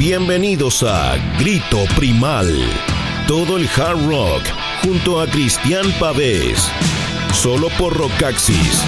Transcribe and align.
Bienvenidos 0.00 0.82
a 0.82 1.18
Grito 1.38 1.84
Primal. 1.94 2.48
Todo 3.28 3.58
el 3.58 3.68
hard 3.68 4.08
rock 4.08 4.42
junto 4.82 5.20
a 5.20 5.26
Cristian 5.26 5.92
Pavés. 6.00 6.70
Solo 7.34 7.68
por 7.78 7.94
Rockaxis. 7.94 8.82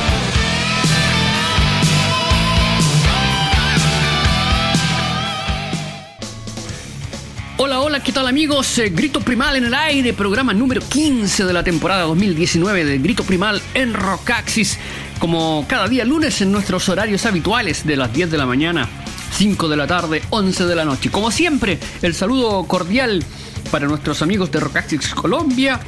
Hola, 7.59 7.83
hola, 7.83 8.03
¿qué 8.03 8.13
tal 8.13 8.27
amigos? 8.27 8.79
Eh, 8.79 8.89
Grito 8.89 9.21
Primal 9.21 9.57
en 9.57 9.65
el 9.65 9.75
aire, 9.75 10.15
programa 10.15 10.55
número 10.55 10.81
15 10.81 11.45
de 11.45 11.53
la 11.53 11.63
temporada 11.63 12.05
2019 12.05 12.87
de 12.87 12.99
Grito 13.01 13.23
Primal 13.23 13.61
en 13.75 13.93
Rockaxis. 13.93 14.79
Como 15.19 15.67
cada 15.69 15.89
día 15.89 16.07
lunes 16.07 16.41
en 16.41 16.51
nuestros 16.51 16.89
horarios 16.89 17.27
habituales 17.27 17.87
de 17.87 17.97
las 17.97 18.11
10 18.15 18.31
de 18.31 18.39
la 18.39 18.47
mañana 18.47 18.89
5 19.33 19.69
de 19.69 19.77
la 19.77 19.87
tarde, 19.87 20.23
11 20.31 20.67
de 20.67 20.75
la 20.75 20.85
noche. 20.85 21.11
Como 21.11 21.31
siempre, 21.31 21.79
el 22.03 22.15
saludo 22.15 22.65
cordial 22.65 23.25
para 23.71 23.87
nuestros 23.87 24.23
amigos 24.23 24.51
de 24.51 24.61
Rockaxis 24.61 25.15
Colombia. 25.15 25.81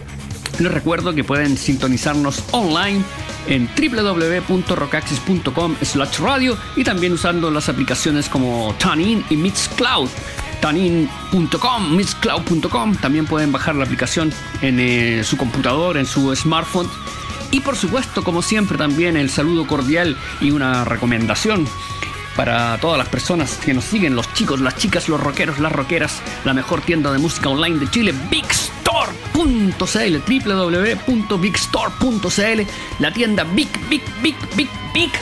Les 0.59 0.73
recuerdo 0.73 1.15
que 1.15 1.25
pueden 1.25 1.57
sintonizarnos 1.57 2.45
online 2.52 3.02
en 3.47 3.69
www.rockaxis.com 3.77 5.77
slash 5.83 6.19
radio 6.21 6.57
y 6.77 6.85
también 6.85 7.12
usando 7.12 7.51
las 7.51 7.69
aplicaciones 7.69 8.29
como 8.29 8.75
TuneIn 8.79 9.25
y 9.30 9.37
Mixcloud. 9.37 10.09
TuneIn.com, 10.61 11.97
Mixcloud.com. 11.97 12.97
También 12.97 13.27
pueden 13.27 13.52
bajar 13.52 13.74
la 13.74 13.85
aplicación 13.85 14.33
en 14.63 14.79
eh, 14.80 15.23
su 15.24 15.37
computador, 15.37 15.97
en 15.97 16.07
su 16.07 16.35
smartphone. 16.35 16.88
Y 17.51 17.61
por 17.61 17.77
supuesto, 17.77 18.24
como 18.24 18.43
siempre, 18.43 18.79
también 18.79 19.16
el 19.16 19.30
saludo 19.30 19.66
cordial 19.66 20.16
y 20.41 20.51
una 20.51 20.85
recomendación 20.85 21.69
para 22.37 22.79
todas 22.79 22.96
las 22.99 23.09
personas 23.09 23.57
que 23.57 23.74
nos 23.74 23.85
siguen, 23.85 24.16
los 24.16 24.32
chicos, 24.35 24.60
las 24.60 24.77
chicas, 24.77 25.09
los 25.09 25.21
rockeros, 25.21 25.59
las 25.59 25.73
rockeras, 25.73 26.23
la 26.45 26.54
mejor 26.54 26.80
tienda 26.80 27.10
de 27.13 27.18
música 27.18 27.49
online 27.49 27.79
de 27.79 27.90
Chile, 27.90 28.15
bigstore.cl, 28.30 30.16
www.bigstore.cl, 30.27 32.62
la 32.99 33.12
tienda 33.12 33.45
Big, 33.45 33.68
Big, 33.88 34.02
Big, 34.21 34.35
Big, 34.57 34.68
Big, 34.93 35.12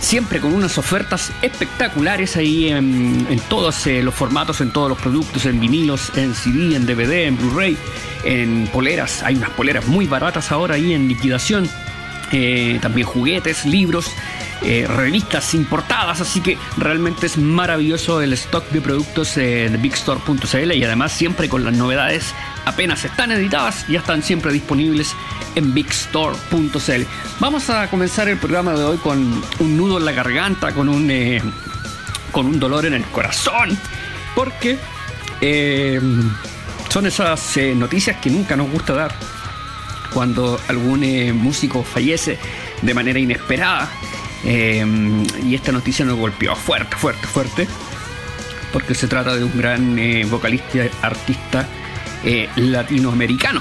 siempre 0.00 0.40
con 0.40 0.54
unas 0.54 0.78
ofertas 0.78 1.32
espectaculares 1.42 2.36
ahí 2.36 2.68
en, 2.68 3.40
todos 3.48 3.86
eh, 3.86 4.02
los 4.02 4.14
formatos, 4.14 4.60
en 4.60 4.72
todos 4.72 4.88
los 4.88 4.98
productos, 4.98 5.46
en 5.46 5.60
vinilos, 5.60 6.12
en 6.16 6.34
CD, 6.34 6.76
en 6.76 6.86
DVD, 6.86 7.26
en 7.26 7.38
Blu-ray, 7.38 7.76
en 8.24 8.68
poleras, 8.72 9.22
hay 9.22 9.36
unas 9.36 9.50
poleras 9.50 9.86
muy 9.86 10.06
baratas 10.06 10.52
ahora 10.52 10.74
ahí 10.74 10.92
en 10.92 11.08
liquidación, 11.08 11.68
eh, 12.32 12.78
también 12.82 13.06
juguetes, 13.06 13.64
libros 13.64 14.10
eh, 14.62 14.86
revistas 14.86 15.54
importadas, 15.54 16.20
así 16.20 16.42
que 16.42 16.58
realmente 16.76 17.26
es 17.26 17.38
maravilloso 17.38 18.20
el 18.20 18.34
stock 18.34 18.68
de 18.70 18.82
productos 18.82 19.36
eh, 19.38 19.70
de 19.70 19.76
bigstore.cl 19.78 20.72
y 20.72 20.84
además 20.84 21.12
siempre 21.12 21.48
con 21.48 21.64
las 21.64 21.72
novedades 21.72 22.34
apenas 22.66 23.02
están 23.06 23.32
editadas, 23.32 23.86
ya 23.88 24.00
están 24.00 24.22
siempre 24.22 24.52
disponibles 24.52 25.14
en 25.54 25.72
bigstore.cl. 25.72 27.02
Vamos 27.38 27.70
a 27.70 27.88
comenzar 27.88 28.28
el 28.28 28.36
programa 28.36 28.74
de 28.74 28.84
hoy 28.84 28.98
con 28.98 29.42
un 29.60 29.76
nudo 29.78 29.96
en 29.96 30.04
la 30.04 30.12
garganta, 30.12 30.72
con 30.72 30.90
un, 30.90 31.10
eh, 31.10 31.40
con 32.30 32.44
un 32.44 32.60
dolor 32.60 32.84
en 32.84 32.92
el 32.92 33.04
corazón, 33.04 33.78
porque 34.34 34.78
son 36.90 37.06
esas 37.06 37.56
noticias 37.76 38.18
que 38.18 38.28
nunca 38.28 38.56
nos 38.56 38.70
gusta 38.70 38.92
dar 38.92 39.14
cuando 40.12 40.60
algún 40.68 41.00
músico 41.38 41.82
fallece 41.82 42.38
de 42.82 42.92
manera 42.94 43.18
inesperada. 43.18 43.88
Em, 44.44 45.24
y 45.44 45.54
esta 45.54 45.72
noticia 45.72 46.04
nos 46.04 46.16
golpeó 46.16 46.56
fuerte, 46.56 46.96
fuerte, 46.96 47.26
fuerte, 47.26 47.68
porque 48.72 48.94
se 48.94 49.06
trata 49.06 49.36
de 49.36 49.44
un 49.44 49.56
gran 49.56 49.98
eh, 49.98 50.24
vocalista, 50.24 50.78
artista 51.02 51.68
eh, 52.24 52.48
latinoamericano. 52.56 53.60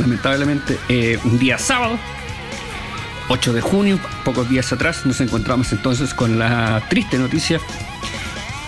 Lamentablemente, 0.00 0.78
eh, 0.88 1.18
un 1.24 1.38
día 1.38 1.58
sábado, 1.58 1.98
8 3.28 3.52
de 3.52 3.60
junio, 3.60 4.00
pocos 4.24 4.48
días 4.48 4.72
atrás, 4.72 5.06
nos 5.06 5.20
encontramos 5.20 5.72
entonces 5.72 6.12
con 6.14 6.38
la 6.38 6.82
triste 6.88 7.18
noticia 7.18 7.60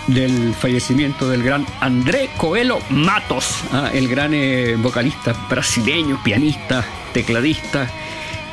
del 0.07 0.55
fallecimiento 0.55 1.29
del 1.29 1.43
gran 1.43 1.65
André 1.81 2.29
Coelho 2.35 2.79
Matos, 2.89 3.57
¿ah? 3.71 3.91
el 3.93 4.07
gran 4.07 4.33
vocalista 4.81 5.33
brasileño, 5.49 6.19
pianista, 6.23 6.83
tecladista, 7.13 7.87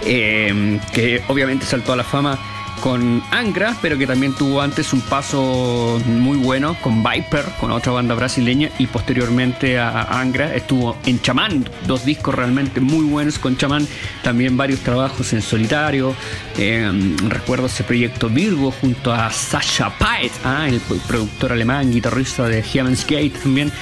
em, 0.05 0.79
que 0.93 1.23
obviamente 1.29 1.65
saltó 1.65 1.95
a 1.95 1.97
la 1.97 2.05
fama 2.05 2.39
con 2.81 3.23
Angra, 3.31 3.77
pero 3.83 3.99
que 3.99 4.07
también 4.07 4.35
tuvo 4.35 4.61
antes 4.61 4.93
un 4.93 5.01
paso 5.01 6.01
muy 6.07 6.37
bueno 6.37 6.77
con 6.81 7.03
Viper, 7.03 7.45
con 7.61 7.71
otra 7.71 7.93
banda 7.93 8.15
brasileña, 8.15 8.71
y 8.79 8.87
posteriormente 8.87 9.79
a 9.79 10.03
Angra 10.21 10.55
estuvo 10.55 10.97
en 11.07 11.21
Chamán, 11.21 11.69
dos 11.87 12.05
discos 12.05 12.35
realmente 12.35 12.81
muy 12.81 13.05
buenos 13.05 13.39
con 13.39 13.57
Chamán, 13.57 13.87
también 14.23 14.57
varios 14.57 14.81
trabajos 14.81 15.33
en 15.33 15.43
solitario. 15.43 16.15
Eh, 16.59 17.17
recuerdo 17.29 17.67
ese 17.67 17.85
proyecto 17.85 18.29
Virgo 18.29 18.71
junto 18.71 19.13
a 19.13 19.31
Sasha 19.31 19.91
Paet, 19.91 20.33
ah, 20.45 20.69
el 20.69 20.81
productor 20.81 21.53
alemán, 21.53 21.93
guitarrista 21.93 22.47
de 22.47 22.63
Heaven's 22.63 23.05
Gate 23.07 23.35
también. 23.43 23.73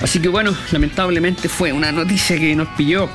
Así 0.00 0.20
que 0.20 0.28
bueno, 0.28 0.54
lamentablemente 0.72 1.48
fue 1.48 1.72
una 1.72 1.92
noticia 1.92 2.38
que 2.38 2.54
nos 2.54 2.68
pilló 2.68 3.08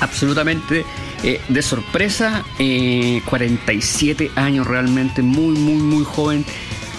absolutamente 0.00 0.84
eh, 1.26 1.40
de 1.48 1.62
sorpresa, 1.62 2.44
47 2.58 4.24
eh, 4.24 4.30
años 4.36 4.66
realmente, 4.66 5.22
muy, 5.22 5.56
muy, 5.56 5.82
muy 5.82 6.04
joven. 6.04 6.44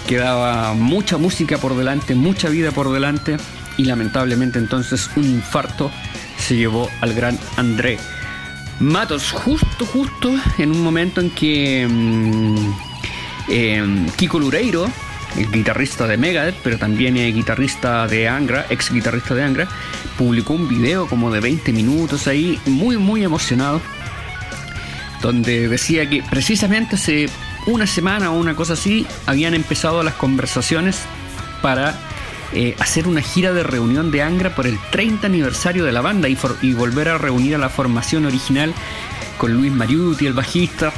Quedaba 0.07 0.73
mucha 0.73 1.19
música 1.19 1.59
por 1.59 1.77
delante, 1.77 2.15
mucha 2.15 2.49
vida 2.49 2.71
por 2.71 2.91
delante. 2.91 3.37
Y 3.77 3.85
lamentablemente 3.85 4.57
entonces 4.57 5.11
un 5.15 5.25
infarto 5.25 5.91
se 6.39 6.55
llevó 6.55 6.89
al 7.01 7.13
gran 7.13 7.37
André 7.55 7.99
Matos. 8.79 9.31
Justo, 9.31 9.85
justo 9.85 10.33
en 10.57 10.71
un 10.71 10.81
momento 10.81 11.21
en 11.21 11.29
que 11.29 11.87
mm, 11.87 12.73
em, 13.49 14.09
Kiko 14.15 14.39
Lureiro, 14.39 14.87
el 15.37 15.51
guitarrista 15.51 16.07
de 16.07 16.17
Megadeth, 16.17 16.55
pero 16.63 16.79
también 16.79 17.15
el 17.17 17.31
guitarrista 17.31 18.07
de 18.07 18.27
Angra, 18.27 18.65
ex 18.71 18.91
guitarrista 18.91 19.35
de 19.35 19.43
Angra, 19.43 19.67
publicó 20.17 20.53
un 20.53 20.67
video 20.67 21.05
como 21.05 21.29
de 21.29 21.41
20 21.41 21.71
minutos 21.73 22.25
ahí, 22.25 22.59
muy, 22.65 22.97
muy 22.97 23.23
emocionado 23.23 23.81
donde 25.25 25.67
decía 25.67 26.07
que 26.07 26.21
precisamente 26.21 26.97
hace 26.97 27.25
una 27.65 27.87
semana 27.87 28.29
o 28.31 28.37
una 28.37 28.55
cosa 28.55 28.73
así 28.73 29.07
habían 29.25 29.55
empezado 29.55 30.03
las 30.03 30.13
conversaciones 30.13 30.99
para 31.63 31.99
eh, 32.53 32.75
hacer 32.77 33.07
una 33.07 33.21
gira 33.21 33.51
de 33.51 33.63
reunión 33.63 34.11
de 34.11 34.21
Angra 34.21 34.53
por 34.53 34.67
el 34.67 34.77
30 34.91 35.25
aniversario 35.25 35.83
de 35.83 35.91
la 35.91 36.01
banda 36.01 36.29
y, 36.29 36.73
volver 36.73 37.09
a 37.09 37.17
reunir 37.17 37.55
a 37.55 37.57
la 37.57 37.69
formación 37.69 38.27
original 38.27 38.71
con 39.39 39.51
Luis 39.51 39.71
Mariuti, 39.71 40.27
el 40.27 40.33
bajista, 40.33 40.93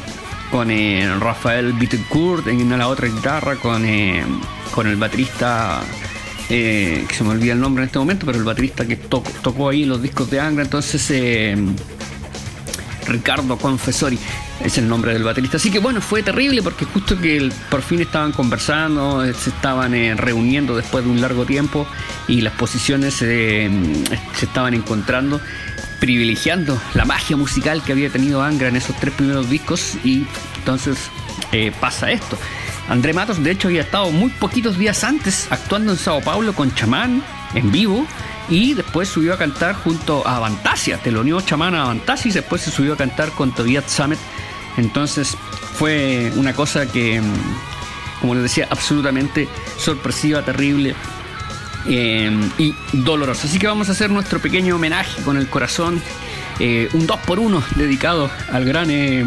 con 0.51 0.71
eh, 0.71 1.09
Rafael 1.21 1.71
Bittencourt 1.71 2.47
en 2.47 2.77
la 2.77 2.89
otra 2.89 3.07
guitarra, 3.07 3.55
con, 3.55 3.85
eh, 3.85 4.25
con 4.75 4.87
el 4.87 4.97
baterista, 4.97 5.79
que 6.49 7.07
se 7.09 7.23
me 7.23 7.29
olvida 7.29 7.53
el 7.53 7.61
nombre 7.61 7.83
en 7.83 7.87
este 7.87 7.99
momento, 7.99 8.25
pero 8.25 8.37
el 8.37 8.43
baterista 8.43 8.85
que 8.85 8.97
tocó 8.97 9.69
ahí 9.69 9.85
los 9.85 10.01
discos 10.01 10.29
de 10.29 10.41
Angra, 10.41 10.65
entonces 10.65 11.09
Ricardo 13.07 13.57
Confesori 13.57 14.19
es 14.63 14.77
el 14.77 14.87
nombre 14.87 15.13
del 15.13 15.23
baterista. 15.23 15.57
Así 15.57 15.71
que 15.71 15.79
bueno, 15.79 16.01
fue 16.01 16.23
terrible 16.23 16.61
porque 16.61 16.85
justo 16.85 17.19
que 17.19 17.49
por 17.69 17.81
fin 17.81 18.01
estaban 18.01 18.31
conversando, 18.31 19.23
eh, 19.23 19.33
se 19.33 19.49
estaban 19.49 19.93
eh, 19.93 20.15
reuniendo 20.15 20.75
después 20.75 21.03
de 21.03 21.11
un 21.11 21.21
largo 21.21 21.45
tiempo 21.45 21.87
y 22.27 22.41
las 22.41 22.53
posiciones 22.53 23.21
eh, 23.21 23.69
se 24.35 24.45
estaban 24.45 24.73
encontrando, 24.73 25.39
privilegiando 25.99 26.79
la 26.93 27.05
magia 27.05 27.37
musical 27.37 27.83
que 27.83 27.91
había 27.91 28.09
tenido 28.09 28.41
Angra 28.41 28.67
en 28.67 28.75
esos 28.75 28.95
tres 28.99 29.13
primeros 29.13 29.49
discos 29.49 29.95
y 30.03 30.25
entonces 30.57 30.97
pasa 31.79 32.11
esto. 32.11 32.37
André 32.89 33.13
Matos 33.13 33.41
de 33.41 33.51
hecho 33.51 33.69
había 33.69 33.81
estado 33.81 34.11
muy 34.11 34.29
poquitos 34.31 34.77
días 34.77 35.03
antes 35.03 35.47
actuando 35.49 35.93
en 35.93 35.97
Sao 35.97 36.21
Paulo 36.21 36.53
con 36.53 36.73
Chamán 36.75 37.23
en 37.53 37.71
vivo 37.71 38.05
y 38.49 38.73
después 38.73 39.09
subió 39.09 39.33
a 39.33 39.37
cantar 39.37 39.75
junto 39.75 40.25
a 40.27 40.39
Fantasia, 40.39 40.99
unió 41.05 41.41
chamán 41.41 41.75
a 41.75 41.85
Fantasia 41.87 42.29
y 42.29 42.33
después 42.33 42.61
se 42.61 42.71
subió 42.71 42.93
a 42.93 42.97
cantar 42.97 43.31
con 43.31 43.53
Tobias 43.53 43.85
Summit. 43.91 44.19
Entonces 44.77 45.35
fue 45.73 46.31
una 46.35 46.53
cosa 46.53 46.89
que, 46.89 47.19
mm, 47.19 47.33
como 48.21 48.35
les 48.35 48.43
decía, 48.43 48.67
absolutamente 48.69 49.47
sorpresiva, 49.77 50.43
terrible 50.43 50.95
eh, 51.87 52.31
y 52.57 52.73
dolorosa. 52.93 53.47
Así 53.47 53.59
que 53.59 53.67
vamos 53.67 53.89
a 53.89 53.93
hacer 53.93 54.09
nuestro 54.09 54.39
pequeño 54.39 54.75
homenaje 54.75 55.21
con 55.23 55.37
el 55.37 55.47
corazón, 55.49 56.01
eh, 56.59 56.89
un 56.93 57.07
2 57.07 57.19
por 57.21 57.39
1 57.39 57.63
dedicado 57.75 58.29
al 58.51 58.65
gran... 58.65 58.89
Eh, 58.91 59.25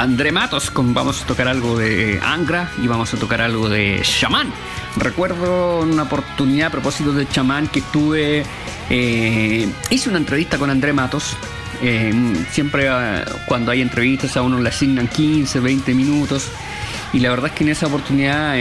André 0.00 0.32
Matos, 0.32 0.70
con, 0.70 0.94
vamos 0.94 1.22
a 1.22 1.26
tocar 1.26 1.46
algo 1.46 1.76
de 1.76 2.18
Angra 2.24 2.70
y 2.82 2.86
vamos 2.86 3.12
a 3.12 3.18
tocar 3.18 3.42
algo 3.42 3.68
de 3.68 4.00
Shaman. 4.02 4.50
Recuerdo 4.96 5.80
una 5.80 6.04
oportunidad 6.04 6.68
a 6.68 6.70
propósito 6.70 7.12
de 7.12 7.28
chamán 7.28 7.68
que 7.68 7.80
estuve, 7.80 8.42
eh, 8.88 9.68
hice 9.90 10.08
una 10.08 10.16
entrevista 10.16 10.56
con 10.56 10.70
André 10.70 10.94
Matos. 10.94 11.36
Eh, 11.82 12.14
siempre 12.50 12.86
eh, 12.88 13.24
cuando 13.44 13.72
hay 13.72 13.82
entrevistas 13.82 14.38
a 14.38 14.42
uno 14.42 14.58
le 14.58 14.70
asignan 14.70 15.08
15, 15.08 15.60
20 15.60 15.94
minutos 15.94 16.50
Y 17.14 17.20
la 17.20 17.30
verdad 17.30 17.46
es 17.46 17.52
que 17.52 17.64
en 17.64 17.70
esa 17.70 17.86
oportunidad, 17.86 18.54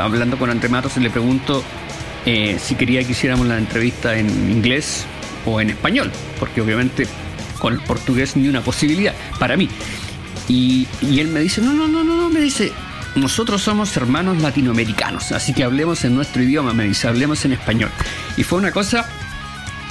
hablando 0.00 0.38
con 0.38 0.48
André 0.48 0.70
Matos, 0.70 0.96
le 0.96 1.10
pregunto 1.10 1.62
si 2.24 2.74
quería 2.74 3.04
que 3.04 3.12
hiciéramos 3.12 3.46
la 3.46 3.58
entrevista 3.58 4.16
en 4.16 4.50
inglés 4.50 5.04
o 5.44 5.60
en 5.60 5.68
español, 5.68 6.10
porque 6.38 6.62
obviamente 6.62 7.06
con 7.60 7.74
el 7.74 7.80
portugués 7.80 8.34
ni 8.36 8.48
una 8.48 8.62
posibilidad 8.62 9.14
para 9.38 9.56
mí. 9.56 9.68
Y, 10.48 10.88
y 11.00 11.20
él 11.20 11.28
me 11.28 11.38
dice, 11.38 11.60
no, 11.60 11.72
no, 11.72 11.86
no, 11.86 12.02
no, 12.02 12.16
no, 12.16 12.28
me 12.28 12.40
dice, 12.40 12.72
nosotros 13.14 13.62
somos 13.62 13.96
hermanos 13.96 14.42
latinoamericanos, 14.42 15.30
así 15.30 15.52
que 15.54 15.62
hablemos 15.62 16.04
en 16.04 16.16
nuestro 16.16 16.42
idioma, 16.42 16.72
me 16.72 16.84
dice, 16.84 17.06
hablemos 17.06 17.44
en 17.44 17.52
español. 17.52 17.90
Y 18.36 18.42
fue 18.42 18.58
una 18.58 18.72
cosa 18.72 19.06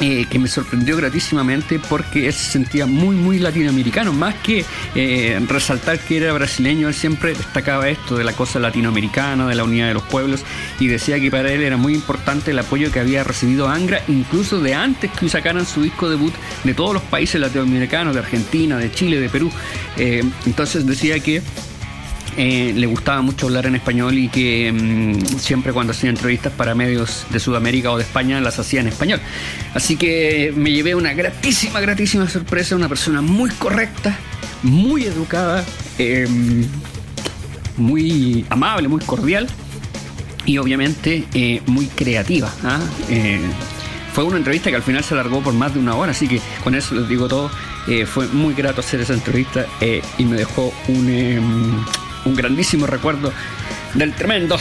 eh, 0.01 0.25
que 0.29 0.39
me 0.39 0.47
sorprendió 0.47 0.97
gratísimamente 0.97 1.79
porque 1.79 2.27
él 2.27 2.33
se 2.33 2.51
sentía 2.51 2.85
muy, 2.85 3.15
muy 3.15 3.39
latinoamericano, 3.39 4.13
más 4.13 4.35
que 4.35 4.65
eh, 4.95 5.39
resaltar 5.47 5.99
que 5.99 6.17
era 6.17 6.33
brasileño, 6.33 6.87
él 6.87 6.93
siempre 6.93 7.33
destacaba 7.33 7.89
esto 7.89 8.15
de 8.15 8.23
la 8.23 8.33
cosa 8.33 8.59
latinoamericana, 8.59 9.47
de 9.47 9.55
la 9.55 9.63
unidad 9.63 9.87
de 9.87 9.93
los 9.93 10.03
pueblos, 10.03 10.43
y 10.79 10.87
decía 10.87 11.19
que 11.19 11.29
para 11.29 11.51
él 11.51 11.61
era 11.61 11.77
muy 11.77 11.93
importante 11.93 12.51
el 12.51 12.59
apoyo 12.59 12.91
que 12.91 12.99
había 12.99 13.23
recibido 13.23 13.67
Angra, 13.67 14.01
incluso 14.07 14.59
de 14.59 14.73
antes 14.73 15.11
que 15.11 15.27
sacaran 15.29 15.65
su 15.65 15.81
disco 15.81 16.09
debut 16.09 16.33
de 16.63 16.73
todos 16.73 16.93
los 16.93 17.03
países 17.03 17.39
latinoamericanos, 17.39 18.13
de 18.13 18.19
Argentina, 18.19 18.77
de 18.77 18.91
Chile, 18.91 19.19
de 19.19 19.29
Perú. 19.29 19.51
Eh, 19.97 20.23
entonces 20.45 20.85
decía 20.85 21.19
que 21.19 21.41
eh, 22.41 22.71
le 22.73 22.87
gustaba 22.87 23.21
mucho 23.21 23.47
hablar 23.47 23.65
en 23.65 23.75
español 23.75 24.17
y 24.17 24.29
que 24.29 24.71
mm, 24.71 25.39
siempre 25.39 25.73
cuando 25.73 25.91
hacía 25.91 26.09
entrevistas 26.09 26.53
para 26.53 26.73
medios 26.73 27.25
de 27.31 27.37
Sudamérica 27.37 27.91
o 27.91 27.97
de 27.97 28.03
España 28.03 28.39
las 28.39 28.57
hacía 28.59 28.79
en 28.79 28.87
español. 28.87 29.19
Así 29.73 29.97
que 29.97 30.53
me 30.55 30.71
llevé 30.71 30.95
una 30.95 31.13
gratísima, 31.13 31.81
gratísima 31.81 32.29
sorpresa, 32.29 32.77
una 32.77 32.87
persona 32.87 33.21
muy 33.21 33.49
correcta, 33.49 34.17
muy 34.63 35.03
educada, 35.03 35.65
em, 35.97 36.65
muy 37.75 38.45
amable, 38.49 38.87
muy 38.87 39.01
cordial 39.01 39.45
y 40.45 40.59
obviamente 40.59 41.25
eh, 41.33 41.61
muy 41.65 41.87
creativa. 41.87 42.49
¿ah? 42.63 42.79
Eh, 43.09 43.41
fue 44.13 44.23
una 44.23 44.37
entrevista 44.37 44.69
que 44.69 44.77
al 44.77 44.83
final 44.83 45.03
se 45.03 45.13
alargó 45.13 45.41
por 45.41 45.53
más 45.53 45.73
de 45.73 45.81
una 45.81 45.93
hora, 45.95 46.13
así 46.13 46.25
que 46.25 46.39
con 46.63 46.73
eso 46.73 46.95
les 46.95 47.09
digo 47.09 47.27
todo. 47.27 47.51
fue 48.05 48.27
muy 48.27 48.53
grato 48.53 48.79
hacer 48.81 49.01
esa 49.01 49.13
entrevista 49.13 49.65
y 50.17 50.23
me 50.23 50.37
dejó 50.37 50.71
un 50.87 51.09
em, 51.09 51.83
un 52.25 52.35
grandísimo 52.35 52.85
recuerdo 52.87 53.31
del 53.93 54.13
tremendo 54.13 54.57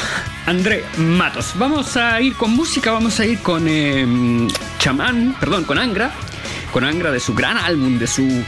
André 0.47 0.85
Matos. 0.97 1.53
Vamos 1.57 1.97
a 1.97 2.21
ir 2.21 2.35
con 2.35 2.55
música, 2.55 2.93
vamos 2.93 3.21
a 3.21 3.27
ir 3.27 3.39
con 3.41 3.67
eh, 3.69 4.07
Chamán, 4.79 5.37
perdón, 5.39 5.65
con 5.65 5.79
Angra, 5.79 6.13
con 6.73 6.85
Angra 6.85 7.11
de 7.11 7.21
su 7.21 7.35
gran 7.35 7.59
álbum, 7.59 7.99
de 7.99 8.07
su 8.07 8.45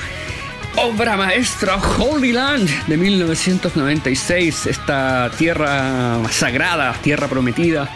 obra 0.76 1.16
maestra 1.16 1.76
Holy 1.76 2.32
Land 2.32 2.86
de 2.86 2.96
1996, 2.96 4.66
esta 4.66 5.30
tierra 5.36 6.18
sagrada, 6.30 6.94
tierra 7.02 7.28
prometida, 7.28 7.90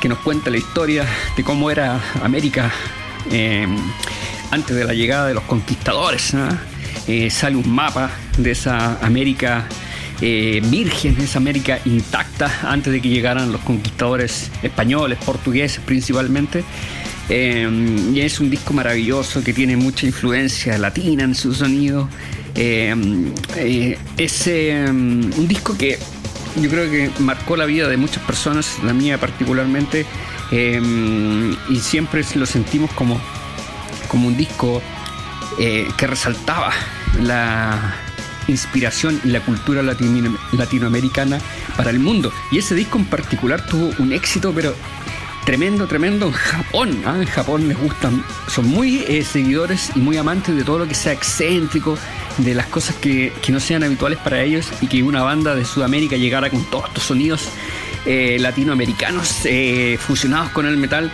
que 0.00 0.08
nos 0.08 0.18
cuenta 0.18 0.50
la 0.50 0.58
historia 0.58 1.06
de 1.36 1.44
cómo 1.44 1.70
era 1.70 2.00
América 2.22 2.70
eh, 3.30 3.66
antes 4.50 4.76
de 4.76 4.84
la 4.84 4.92
llegada 4.92 5.28
de 5.28 5.34
los 5.34 5.44
conquistadores. 5.44 6.34
Eh, 7.06 7.30
sale 7.30 7.56
un 7.56 7.72
mapa 7.72 8.10
de 8.36 8.50
esa 8.50 8.98
América 9.00 9.66
eh, 10.22 10.62
virgen, 10.64 11.16
esa 11.20 11.38
América 11.38 11.78
intacta 11.84 12.50
antes 12.62 12.90
de 12.90 13.02
que 13.02 13.08
llegaran 13.08 13.52
los 13.52 13.60
conquistadores 13.60 14.50
españoles, 14.62 15.18
portugueses 15.24 15.80
principalmente. 15.84 16.64
Eh, 17.28 17.68
y 18.14 18.20
es 18.20 18.40
un 18.40 18.48
disco 18.48 18.72
maravilloso 18.72 19.42
que 19.42 19.52
tiene 19.52 19.76
mucha 19.76 20.06
influencia 20.06 20.78
latina 20.78 21.24
en 21.24 21.34
su 21.34 21.54
sonido. 21.54 22.08
Eh, 22.54 23.98
es 24.16 24.46
un 24.46 25.46
disco 25.46 25.76
que 25.76 25.98
yo 26.60 26.70
creo 26.70 26.90
que 26.90 27.10
marcó 27.20 27.56
la 27.56 27.66
vida 27.66 27.88
de 27.88 27.98
muchas 27.98 28.22
personas, 28.24 28.78
la 28.82 28.94
mía 28.94 29.18
particularmente, 29.18 30.06
y 30.50 31.76
siempre 31.80 32.24
lo 32.36 32.46
sentimos 32.46 32.90
como, 32.92 33.20
como 34.08 34.28
un 34.28 34.36
disco 34.38 34.80
que 35.58 36.06
resaltaba 36.06 36.72
la, 37.20 38.05
inspiración 38.48 39.20
y 39.24 39.28
la 39.28 39.40
cultura 39.40 39.82
latinoamericana 39.82 41.38
para 41.76 41.90
el 41.90 41.98
mundo. 41.98 42.32
Y 42.50 42.58
ese 42.58 42.74
disco 42.74 42.98
en 42.98 43.06
particular 43.06 43.64
tuvo 43.66 43.92
un 43.98 44.12
éxito, 44.12 44.52
pero 44.54 44.74
tremendo, 45.46 45.86
tremendo 45.86 46.26
en 46.26 46.32
Japón. 46.32 47.02
¿ah? 47.06 47.16
En 47.18 47.26
Japón 47.26 47.68
les 47.68 47.78
gustan, 47.78 48.22
son 48.48 48.66
muy 48.66 49.04
eh, 49.08 49.24
seguidores 49.24 49.92
y 49.94 50.00
muy 50.00 50.16
amantes 50.16 50.54
de 50.56 50.64
todo 50.64 50.80
lo 50.80 50.88
que 50.88 50.94
sea 50.94 51.12
excéntrico, 51.12 51.96
de 52.38 52.54
las 52.54 52.66
cosas 52.66 52.96
que, 52.96 53.32
no 53.48 53.60
sean 53.60 53.84
habituales 53.84 54.18
para 54.18 54.42
ellos 54.42 54.68
y 54.80 54.88
que 54.88 55.02
una 55.02 55.22
banda 55.22 55.54
de 55.54 55.64
Sudamérica 55.64 56.16
llegara 56.16 56.50
con 56.50 56.64
todos 56.64 56.88
estos 56.88 57.04
sonidos 57.04 57.48
eh, 58.04 58.38
latinoamericanos 58.40 59.40
eh, 59.44 59.96
fusionados 60.00 60.50
con 60.50 60.66
el 60.66 60.76
metal. 60.76 61.12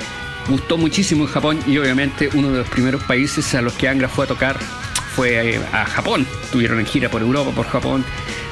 Gustó 0.48 0.78
muchísimo 0.78 1.24
en 1.24 1.30
Japón 1.30 1.58
y 1.66 1.76
obviamente 1.78 2.30
uno 2.34 2.50
de 2.50 2.58
los 2.58 2.68
primeros 2.68 3.04
países 3.04 3.54
a 3.54 3.60
los 3.60 3.74
que 3.74 3.88
Angra 3.88 4.08
fue 4.08 4.24
a 4.24 4.28
tocar 4.28 4.58
fue 5.14 5.60
a 5.72 5.84
Japón, 5.84 6.26
tuvieron 6.50 6.80
en 6.80 6.86
gira 6.86 7.10
por 7.10 7.22
Europa, 7.22 7.50
por 7.52 7.66
Japón. 7.66 8.04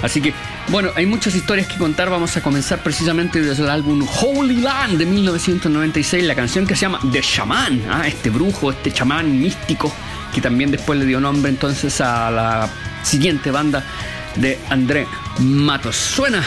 Así 0.02 0.20
que, 0.20 0.32
bueno, 0.68 0.90
hay 0.94 1.06
muchas 1.06 1.34
historias 1.34 1.66
que 1.66 1.76
contar. 1.76 2.10
Vamos 2.10 2.36
a 2.36 2.42
comenzar 2.42 2.82
precisamente 2.82 3.40
desde 3.40 3.62
el 3.62 3.70
álbum 3.70 4.06
Holy 4.20 4.60
Land 4.60 4.98
de 4.98 5.06
1996, 5.06 6.24
la 6.24 6.34
canción 6.34 6.66
que 6.66 6.74
se 6.74 6.82
llama 6.82 7.00
The 7.10 7.20
Shaman, 7.20 7.82
¿ah? 7.90 8.06
este 8.06 8.30
brujo, 8.30 8.70
este 8.70 8.92
chamán 8.92 9.38
místico, 9.38 9.92
que 10.34 10.40
también 10.40 10.70
después 10.70 10.98
le 10.98 11.06
dio 11.06 11.20
nombre 11.20 11.50
entonces 11.50 12.00
a 12.00 12.30
la 12.30 12.68
siguiente 13.02 13.50
banda 13.50 13.84
de 14.36 14.58
André 14.68 15.06
Matos. 15.40 15.96
Suena 15.96 16.42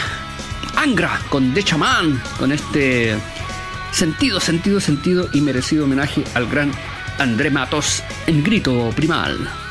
Angra 0.76 1.20
con 1.28 1.52
The 1.54 1.62
Shaman, 1.62 2.20
con 2.38 2.52
este 2.52 3.16
sentido, 3.92 4.40
sentido, 4.40 4.80
sentido 4.80 5.28
y 5.32 5.40
merecido 5.40 5.84
homenaje 5.84 6.24
al 6.34 6.46
gran 6.46 6.72
André 7.18 7.50
Matos 7.50 8.02
en 8.26 8.42
grito 8.42 8.90
primal. 8.96 9.63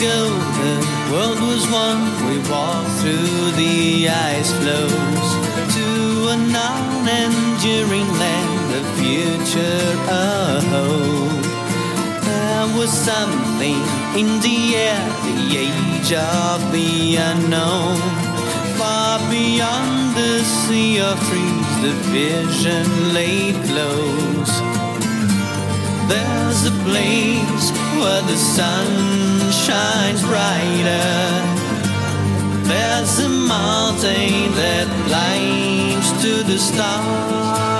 Ago, 0.00 0.28
the 0.62 1.12
world 1.12 1.40
was 1.40 1.68
one. 1.68 2.00
We 2.28 2.38
walked 2.48 2.90
through 3.00 3.50
the 3.62 4.08
ice 4.08 4.52
floes 4.60 5.28
to 5.76 5.86
a 6.28 6.36
non-enduring 6.36 8.08
land, 8.22 8.54
the 8.74 8.82
future 8.98 9.88
ahead. 10.08 11.44
There 12.24 12.68
was 12.78 12.90
something 12.90 13.80
in 14.16 14.40
the 14.40 14.76
air, 14.76 15.00
the 15.28 15.40
age 15.68 16.12
of 16.12 16.72
the 16.72 17.16
unknown. 17.16 17.98
Far 18.78 19.18
beyond 19.30 20.16
the 20.16 20.42
sea 20.44 21.00
of 21.00 21.18
trees, 21.28 21.72
the 21.84 21.94
vision 22.08 23.12
lay 23.12 23.52
close. 23.68 24.79
There's 26.10 26.66
a 26.66 26.74
place 26.88 27.70
where 28.00 28.22
the 28.22 28.36
sun 28.36 28.88
shines 29.64 30.22
brighter. 30.22 31.08
There's 32.70 33.18
a 33.20 33.28
mountain 33.28 34.50
that 34.60 34.88
climbs 35.06 36.08
to 36.22 36.42
the 36.42 36.58
stars. 36.58 37.79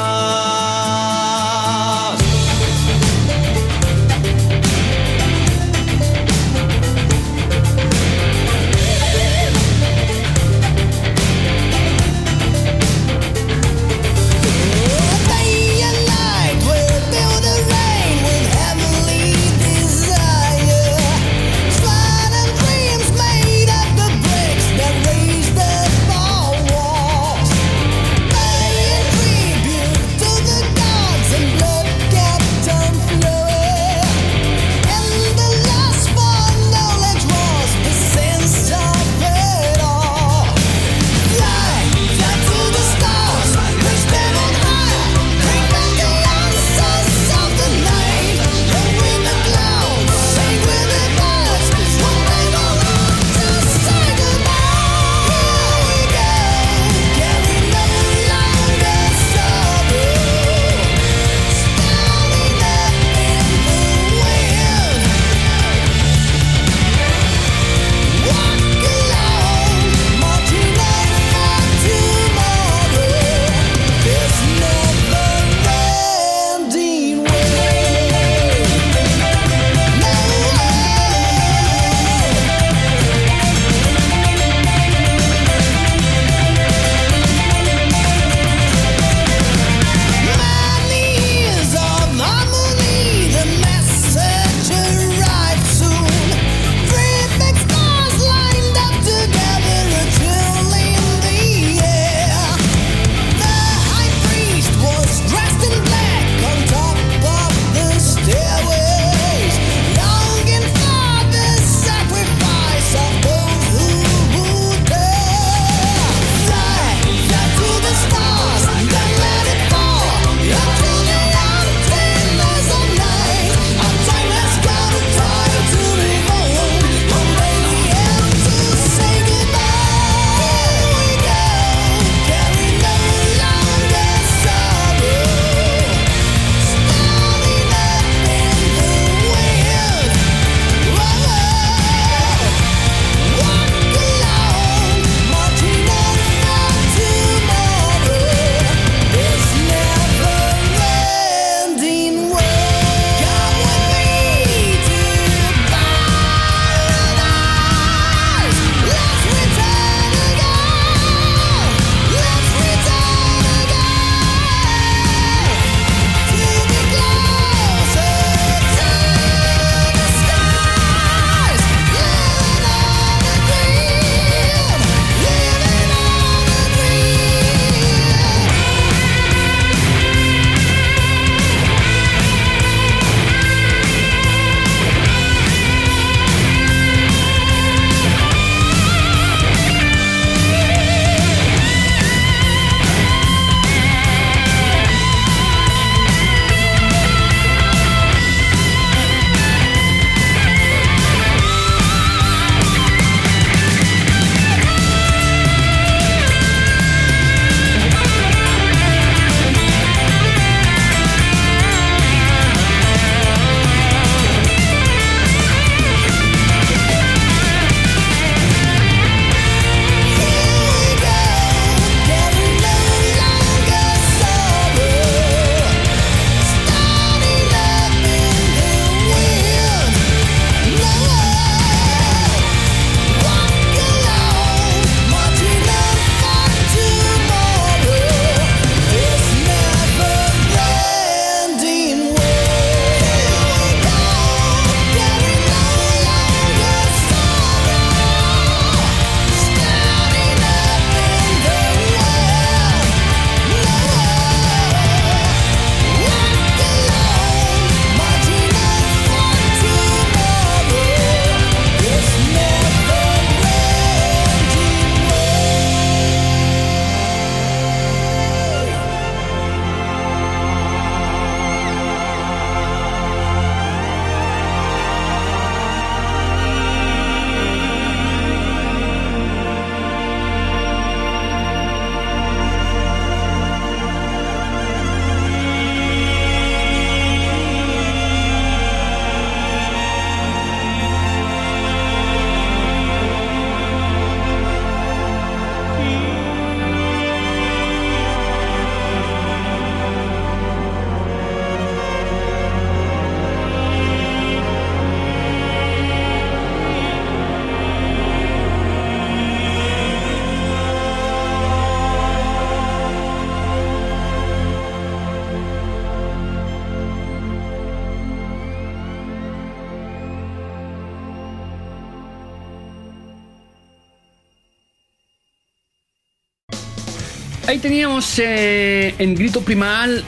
Ahí 327.51 327.59
teníamos 327.59 328.17
eh, 328.21 328.95
en 328.97 329.17
Grito 329.17 329.41
Primal 329.41 330.05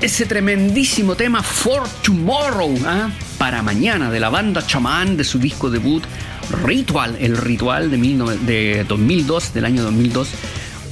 ese 0.00 0.24
tremendísimo 0.24 1.14
tema 1.14 1.42
For 1.42 1.86
Tomorrow, 2.02 2.78
¿ah? 2.86 3.10
para 3.36 3.60
mañana, 3.60 4.10
de 4.10 4.20
la 4.20 4.30
banda 4.30 4.66
Chamán 4.66 5.18
de 5.18 5.24
su 5.24 5.38
disco 5.38 5.68
debut 5.68 6.02
Ritual, 6.64 7.18
el 7.20 7.36
ritual 7.36 7.90
de, 7.90 7.98
mil 7.98 8.24
de 8.46 8.86
2002, 8.88 9.52
del 9.52 9.66
año 9.66 9.82
2002. 9.82 10.30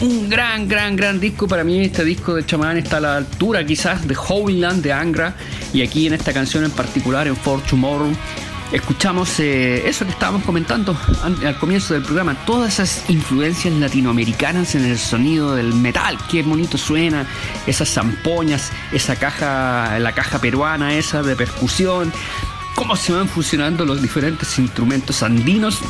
Un 0.01 0.29
gran, 0.29 0.69
gran, 0.69 0.97
gran 0.97 1.19
disco. 1.19 1.49
Para 1.49 1.65
mí 1.65 1.81
este 1.81 2.05
disco 2.05 2.35
de 2.35 2.45
Chamán 2.45 2.77
está 2.77 2.99
a 2.99 3.01
la 3.01 3.17
altura 3.17 3.65
quizás 3.65 4.07
de 4.07 4.15
Howland 4.15 4.83
de 4.83 4.93
Angra. 4.93 5.35
Y 5.73 5.81
aquí 5.81 6.09
en 6.09 6.13
esta 6.13 6.35
canción 6.35 6.63
en 6.63 6.73
particular, 6.73 7.27
en 7.27 7.37
For 7.37 7.63
Tomorrow, 7.63 8.13
escuchamos 8.73 9.39
eh, 9.41 9.89
eso 9.89 10.05
que 10.05 10.11
estábamos 10.11 10.43
comentando 10.45 10.97
an- 11.23 11.47
al 11.47 11.57
comienzo 11.59 11.95
del 11.95 12.03
programa, 12.03 12.35
todas 12.45 12.75
esas 12.75 13.09
influencias 13.09 13.73
latinoamericanas 13.75 14.75
en 14.75 14.85
el 14.85 14.99
sonido 14.99 15.55
del 15.55 15.73
metal, 15.75 16.19
qué 16.31 16.43
bonito 16.43 16.77
suena, 16.79 17.27
esas 17.67 17.89
zampoñas, 17.93 18.71
esa 18.93 19.17
caja, 19.17 19.99
la 19.99 20.13
caja 20.13 20.39
peruana 20.41 20.95
esa 20.95 21.23
de 21.23 21.35
percusión, 21.37 22.13
cómo 22.75 22.97
se 22.97 23.13
van 23.13 23.29
fusionando 23.29 23.85
los 23.85 24.03
diferentes 24.03 24.59
instrumentos 24.59 25.23
andinos 25.23 25.81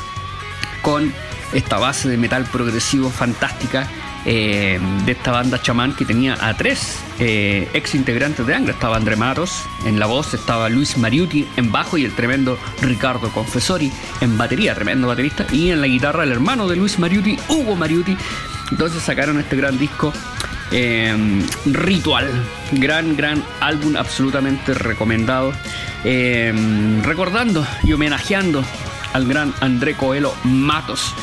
con 0.82 1.12
esta 1.52 1.78
base 1.78 2.08
de 2.08 2.16
metal 2.16 2.44
progresivo 2.44 3.10
fantástica 3.10 3.88
eh, 4.24 4.78
de 5.06 5.12
esta 5.12 5.32
banda 5.32 5.60
chamán 5.62 5.94
que 5.94 6.04
tenía 6.04 6.36
a 6.40 6.54
tres 6.56 6.98
eh, 7.18 7.68
ex 7.72 7.94
integrantes 7.94 8.46
de 8.46 8.54
Angra. 8.54 8.72
Estaba 8.72 8.96
André 8.96 9.16
Matos 9.16 9.64
en 9.84 9.98
la 9.98 10.06
voz, 10.06 10.34
estaba 10.34 10.68
Luis 10.68 10.98
Mariuti 10.98 11.46
en 11.56 11.72
bajo 11.72 11.96
y 11.98 12.04
el 12.04 12.12
tremendo 12.14 12.58
Ricardo 12.82 13.30
Confessori 13.30 13.90
en 14.20 14.36
batería, 14.36 14.74
tremendo 14.74 15.08
baterista, 15.08 15.46
y 15.52 15.70
en 15.70 15.80
la 15.80 15.86
guitarra 15.86 16.24
el 16.24 16.32
hermano 16.32 16.68
de 16.68 16.76
Luis 16.76 16.98
Mariuti, 16.98 17.38
Hugo 17.48 17.76
Mariuti. 17.76 18.16
Entonces 18.70 19.02
sacaron 19.02 19.38
este 19.38 19.56
gran 19.56 19.78
disco. 19.78 20.12
eh, 20.70 21.16
Ritual, 21.64 22.30
gran, 22.72 23.16
gran 23.16 23.42
álbum, 23.60 23.96
absolutamente 23.96 24.74
recomendado. 24.74 25.52
Eh, 26.04 26.52
recordando 27.02 27.66
y 27.82 27.92
homenajeando 27.92 28.62
al 29.12 29.26
gran 29.26 29.52
André 29.60 29.94
Coelho 29.94 30.34
Matos. 30.44 31.14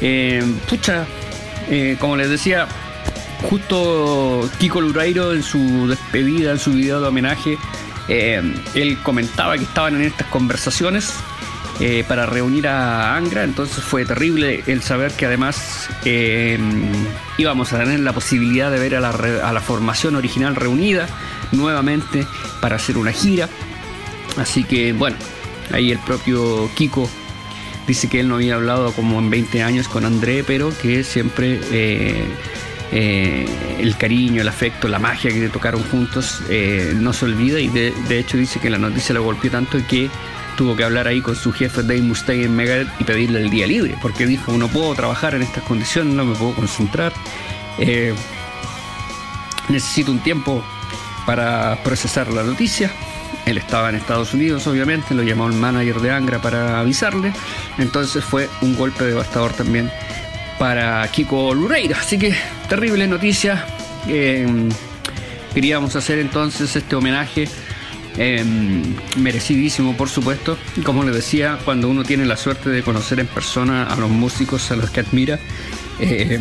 Eh, 0.00 0.44
pucha, 0.68 1.06
eh, 1.70 1.96
como 2.00 2.16
les 2.16 2.28
decía, 2.28 2.66
justo 3.48 4.50
Kiko 4.58 4.80
Lureiro 4.80 5.32
en 5.32 5.42
su 5.42 5.86
despedida, 5.88 6.50
en 6.50 6.58
su 6.58 6.72
video 6.72 7.00
de 7.00 7.06
homenaje, 7.06 7.58
eh, 8.08 8.42
él 8.74 8.98
comentaba 9.02 9.56
que 9.56 9.64
estaban 9.64 9.94
en 9.94 10.02
estas 10.02 10.26
conversaciones 10.26 11.14
eh, 11.78 12.04
para 12.06 12.26
reunir 12.26 12.66
a 12.66 13.16
Angra, 13.16 13.44
entonces 13.44 13.84
fue 13.84 14.04
terrible 14.04 14.64
el 14.66 14.82
saber 14.82 15.12
que 15.12 15.26
además 15.26 15.88
íbamos 17.38 17.72
a 17.72 17.78
tener 17.78 18.00
la 18.00 18.12
posibilidad 18.12 18.70
de 18.70 18.78
ver 18.78 18.96
a 18.96 19.52
la 19.52 19.60
formación 19.60 20.16
original 20.16 20.56
reunida 20.56 21.06
nuevamente 21.52 22.26
para 22.60 22.76
hacer 22.76 22.98
una 22.98 23.12
gira. 23.12 23.48
Así 24.36 24.64
que 24.64 24.92
bueno, 24.92 25.16
ahí 25.72 25.90
el 25.92 25.98
propio 26.00 26.68
Kiko 26.74 27.08
dice 27.90 28.08
que 28.08 28.20
él 28.20 28.28
no 28.28 28.36
había 28.36 28.54
hablado 28.54 28.92
como 28.92 29.18
en 29.18 29.30
20 29.30 29.64
años 29.64 29.88
con 29.88 30.04
André, 30.04 30.44
pero 30.44 30.72
que 30.78 31.02
siempre 31.02 31.60
eh, 31.72 32.24
eh, 32.92 33.44
el 33.80 33.96
cariño, 33.96 34.40
el 34.40 34.46
afecto, 34.46 34.86
la 34.86 35.00
magia 35.00 35.32
que 35.32 35.48
tocaron 35.48 35.82
juntos 35.82 36.40
eh, 36.48 36.92
no 36.94 37.12
se 37.12 37.24
olvida 37.24 37.58
y 37.58 37.66
de, 37.66 37.92
hecho 38.16 38.36
dice 38.36 38.60
que 38.60 38.70
la 38.70 38.78
noticia 38.78 39.12
lo 39.12 39.24
golpeó 39.24 39.50
tanto 39.50 39.76
que 39.88 40.08
tuvo 40.56 40.76
que 40.76 40.84
hablar 40.84 41.08
ahí 41.08 41.20
con 41.20 41.34
su 41.34 41.50
jefe 41.50 41.82
Dave 41.82 42.02
Mustaine 42.02 42.44
en 42.44 42.54
Megadeth 42.54 42.88
y 43.00 43.04
pedirle 43.04 43.40
el 43.40 43.50
día 43.50 43.66
libre, 43.66 43.96
porque 44.00 44.24
dijo, 44.24 44.52
no 44.52 44.68
puedo 44.68 44.94
trabajar 44.94 45.34
en 45.34 45.42
estas 45.42 45.64
condiciones, 45.64 46.14
no 46.14 46.24
me 46.24 46.36
puedo 46.36 46.54
concentrar, 46.54 47.12
necesito 49.68 50.12
un 50.12 50.20
tiempo 50.20 50.62
para 51.26 51.82
procesar 51.82 52.32
la 52.32 52.44
noticia. 52.44 52.92
Él 53.50 53.58
estaba 53.58 53.88
en 53.88 53.96
Estados 53.96 54.32
Unidos, 54.32 54.66
obviamente, 54.66 55.14
lo 55.14 55.22
llamó 55.22 55.46
el 55.46 55.54
manager 55.54 56.00
de 56.00 56.10
Angra 56.10 56.40
para 56.40 56.80
avisarle. 56.80 57.32
Entonces 57.78 58.24
fue 58.24 58.48
un 58.60 58.76
golpe 58.76 59.04
devastador 59.04 59.52
también 59.52 59.90
para 60.58 61.06
Kiko 61.08 61.52
Lureira. 61.54 61.96
Así 61.98 62.18
que 62.18 62.34
terrible 62.68 63.06
noticia. 63.06 63.64
Eh, 64.08 64.46
queríamos 65.52 65.96
hacer 65.96 66.18
entonces 66.18 66.76
este 66.76 66.94
homenaje. 66.96 67.48
eh, 68.16 68.44
merecidísimo, 69.16 69.96
por 69.96 70.08
supuesto. 70.08 70.58
Y 70.76 70.80
como 70.82 71.04
les 71.04 71.14
decía, 71.14 71.58
cuando 71.64 71.88
uno 71.88 72.04
tiene 72.04 72.24
la 72.26 72.36
suerte 72.36 72.68
de 72.70 72.82
conocer 72.82 73.20
en 73.20 73.26
persona 73.26 73.84
a 73.84 73.96
los 73.96 74.10
músicos 74.10 74.70
a 74.70 74.76
los 74.76 74.90
que 74.90 75.00
admira, 75.00 75.38
eh, 76.00 76.38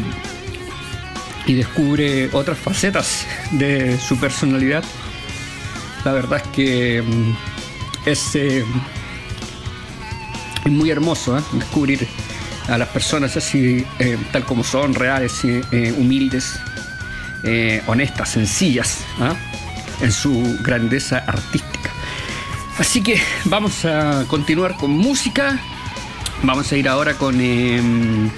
y 1.46 1.54
descubre 1.54 2.30
otras 2.34 2.58
facetas 2.58 3.26
de 3.52 3.98
su 3.98 4.20
personalidad. 4.20 4.84
La 6.06 6.14
verdad 6.14 6.42
es 6.44 6.48
que 6.50 7.02
mm, 7.02 7.36
es, 8.06 8.36
eh, 8.36 8.66
es 10.66 10.72
muy 10.72 10.90
hermoso 10.90 11.38
¿eh? 11.38 11.42
descubrir 11.54 12.08
a 12.68 12.78
las 12.78 12.90
personas 12.90 13.36
así, 13.36 13.86
eh, 14.00 14.18
tal 14.32 14.46
como 14.46 14.64
son, 14.64 14.94
reales, 14.94 15.42
humildes, 15.98 16.60
honestas, 17.88 18.30
sencillas, 18.30 19.00
¿ah? 19.20 19.34
en 20.02 20.12
su 20.12 20.58
grandeza 20.62 21.24
artística. 21.26 21.90
Así 22.80 23.02
que 23.02 23.22
vamos 23.44 23.84
a 23.84 24.24
continuar 24.28 24.78
con 24.78 24.92
música. 24.92 25.60
Vamos 26.44 26.72
a 26.72 26.78
ir 26.78 26.88
ahora 26.88 27.16
con. 27.16 27.36
eh, 27.42 28.32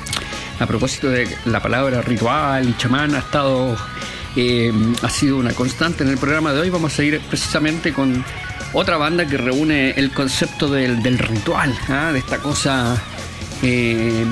a 0.59 0.65
propósito 0.65 1.09
de 1.09 1.27
la 1.45 1.59
palabra 1.59 2.01
ritual 2.01 2.67
y 2.67 2.75
chamán, 2.75 3.13
ha 3.13 3.19
estado. 3.19 3.77
Eh, 4.35 4.71
ha 5.01 5.09
sido 5.09 5.37
una 5.37 5.53
constante 5.53 6.03
en 6.03 6.09
el 6.09 6.17
programa 6.17 6.53
de 6.53 6.61
hoy. 6.61 6.69
Vamos 6.69 6.97
a 6.97 7.03
ir 7.03 7.19
precisamente 7.21 7.93
con 7.93 8.23
otra 8.73 8.97
banda 8.97 9.25
que 9.25 9.37
reúne 9.37 9.91
el 9.91 10.11
concepto 10.11 10.67
del, 10.67 11.03
del 11.03 11.17
ritual, 11.17 11.77
¿ah? 11.89 12.11
de 12.13 12.19
esta 12.19 12.37
cosa 12.37 13.01
eh, 13.61 14.25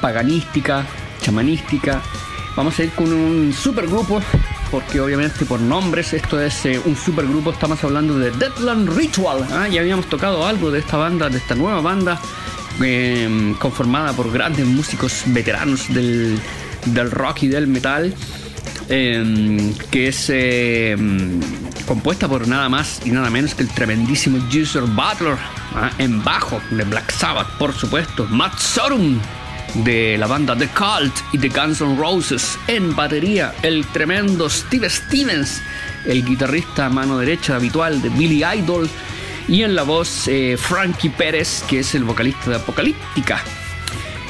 paganística, 0.00 0.84
chamanística. 1.20 2.02
Vamos 2.56 2.78
a 2.78 2.84
ir 2.84 2.90
con 2.92 3.12
un 3.12 3.52
supergrupo, 3.52 4.20
porque 4.70 4.98
obviamente 5.00 5.44
por 5.44 5.60
nombres 5.60 6.12
esto 6.14 6.40
es 6.40 6.66
eh, 6.66 6.80
un 6.84 6.96
supergrupo. 6.96 7.52
Estamos 7.52 7.82
hablando 7.84 8.18
de 8.18 8.30
Deadland 8.32 8.88
Ritual. 8.96 9.46
¿ah? 9.52 9.68
Ya 9.68 9.82
habíamos 9.82 10.06
tocado 10.06 10.46
algo 10.46 10.70
de 10.70 10.80
esta 10.80 10.96
banda, 10.96 11.28
de 11.28 11.38
esta 11.38 11.54
nueva 11.54 11.80
banda, 11.80 12.20
eh, 12.82 13.54
conformada 13.58 14.12
por 14.14 14.32
grandes 14.32 14.66
músicos 14.66 15.22
veteranos 15.26 15.92
del, 15.94 16.40
del 16.86 17.10
rock 17.10 17.44
y 17.44 17.48
del 17.48 17.66
metal. 17.66 18.14
Eh, 18.88 19.74
que 19.90 20.08
es 20.08 20.26
eh, 20.28 20.96
compuesta 21.86 22.28
por 22.28 22.46
nada 22.46 22.68
más 22.68 23.00
y 23.04 23.10
nada 23.10 23.30
menos 23.30 23.54
que 23.54 23.62
el 23.62 23.68
tremendísimo 23.68 24.38
User 24.48 24.82
Butler 24.82 25.36
¿ah? 25.74 25.90
en 25.98 26.22
bajo 26.22 26.60
de 26.70 26.84
Black 26.84 27.10
Sabbath, 27.12 27.48
por 27.58 27.72
supuesto, 27.72 28.26
Matt 28.26 28.58
Sorum 28.58 29.20
de 29.74 30.16
la 30.18 30.26
banda 30.26 30.56
The 30.56 30.68
Cult 30.68 31.14
y 31.32 31.38
The 31.38 31.48
Guns 31.48 31.80
N' 31.80 31.96
Roses 31.98 32.58
en 32.66 32.94
batería, 32.94 33.54
el 33.62 33.84
tremendo 33.86 34.48
Steve 34.48 34.88
Stevens, 34.88 35.60
el 36.06 36.24
guitarrista 36.24 36.88
mano 36.88 37.18
derecha 37.18 37.56
habitual 37.56 38.00
de 38.00 38.08
Billy 38.10 38.44
Idol 38.44 38.88
y 39.48 39.62
en 39.62 39.74
la 39.74 39.82
voz 39.82 40.28
eh, 40.28 40.56
Frankie 40.58 41.10
Pérez, 41.10 41.62
que 41.68 41.80
es 41.80 41.94
el 41.94 42.04
vocalista 42.04 42.50
de 42.50 42.56
Apocalíptica. 42.56 43.42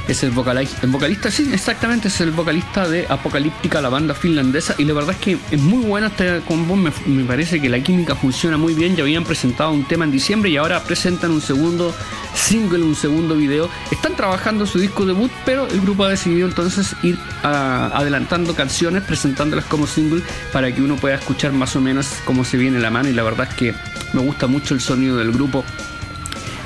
Es 0.09 0.23
el, 0.23 0.33
vocali- 0.33 0.69
el 0.83 0.90
vocalista, 0.90 1.33
sí, 1.33 1.51
exactamente, 1.53 2.07
es 2.07 2.21
el 2.21 2.31
vocalista 2.31 2.88
de 2.88 3.07
Apocalíptica, 3.09 3.81
la 3.81 3.88
banda 3.88 4.14
finlandesa. 4.14 4.77
Y 4.79 4.85
la 4.85 4.92
verdad 4.95 5.16
es 5.16 5.21
que 5.21 5.37
es 5.51 5.61
muy 5.61 5.85
buena 5.85 6.07
este 6.07 6.42
combo. 6.47 6.77
Me, 6.77 6.92
me 7.07 7.25
parece 7.25 7.61
que 7.61 7.69
la 7.69 7.81
química 7.81 8.14
funciona 8.14 8.57
muy 8.57 8.75
bien. 8.75 8.95
Ya 8.95 9.03
habían 9.03 9.25
presentado 9.25 9.73
un 9.73 9.85
tema 9.85 10.05
en 10.05 10.12
diciembre 10.12 10.49
y 10.51 10.57
ahora 10.59 10.85
presentan 10.85 11.33
un 11.33 11.40
segundo 11.40 11.92
single, 12.35 12.85
un 12.85 12.95
segundo 12.95 13.35
video. 13.35 13.69
Están 13.90 14.14
trabajando 14.14 14.64
su 14.64 14.79
disco 14.79 15.05
debut, 15.07 15.31
pero 15.45 15.66
el 15.66 15.81
grupo 15.81 16.05
ha 16.05 16.09
decidido 16.09 16.47
entonces 16.47 16.95
ir 17.03 17.19
ah, 17.42 17.90
adelantando 17.92 18.55
canciones, 18.55 19.03
presentándolas 19.03 19.64
como 19.64 19.88
single 19.88 20.23
para 20.53 20.73
que 20.73 20.83
uno 20.83 20.95
pueda 20.95 21.16
escuchar 21.16 21.53
más 21.53 21.75
o 21.75 21.81
menos 21.81 22.11
cómo 22.25 22.45
se 22.45 22.57
viene 22.59 22.79
la 22.79 22.90
mano. 22.92 23.09
Y 23.09 23.12
la 23.12 23.25
verdad 23.25 23.49
es 23.51 23.57
que 23.57 23.75
me 24.12 24.21
gusta 24.21 24.47
mucho 24.47 24.73
el 24.75 24.81
sonido 24.81 25.16
del 25.16 25.33
grupo 25.33 25.64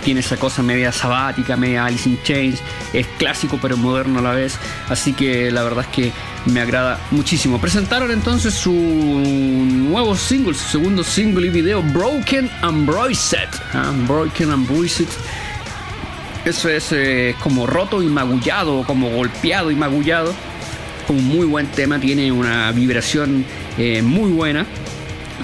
tiene 0.05 0.21
esa 0.21 0.37
cosa 0.37 0.63
media 0.63 0.93
sabática, 0.93 1.57
media 1.57 1.85
Alice 1.85 2.09
in 2.09 2.19
Chains, 2.23 2.61
es 2.93 3.07
clásico 3.19 3.59
pero 3.61 3.77
moderno 3.77 4.19
a 4.19 4.23
la 4.23 4.33
vez, 4.33 4.59
así 4.89 5.13
que 5.13 5.51
la 5.51 5.63
verdad 5.63 5.85
es 5.89 5.95
que 5.95 6.13
me 6.47 6.61
agrada 6.61 6.99
muchísimo. 7.11 7.61
Presentaron 7.61 8.11
entonces 8.11 8.55
su 8.55 8.73
nuevo 8.73 10.17
single, 10.17 10.55
su 10.55 10.69
segundo 10.69 11.05
single 11.05 11.47
y 11.47 11.51
video, 11.51 11.83
Broken 11.83 12.51
and 12.63 12.87
Bruised. 12.87 13.49
¿ah? 13.75 13.93
Broken 14.07 14.51
and 14.51 14.67
Bruised. 14.67 15.09
Eso 16.45 16.71
es 16.71 16.91
eh, 16.93 17.35
como 17.41 17.67
roto 17.67 18.03
y 18.03 18.07
magullado, 18.07 18.85
como 18.85 19.11
golpeado 19.11 19.71
y 19.71 19.77
magullado. 19.77 20.35
Un 21.09 21.27
muy 21.27 21.47
buen 21.47 21.67
tema, 21.67 21.99
tiene 21.99 22.33
una 22.33 22.71
vibración 22.73 23.45
eh, 23.77 24.01
muy 24.01 24.31
buena, 24.31 24.65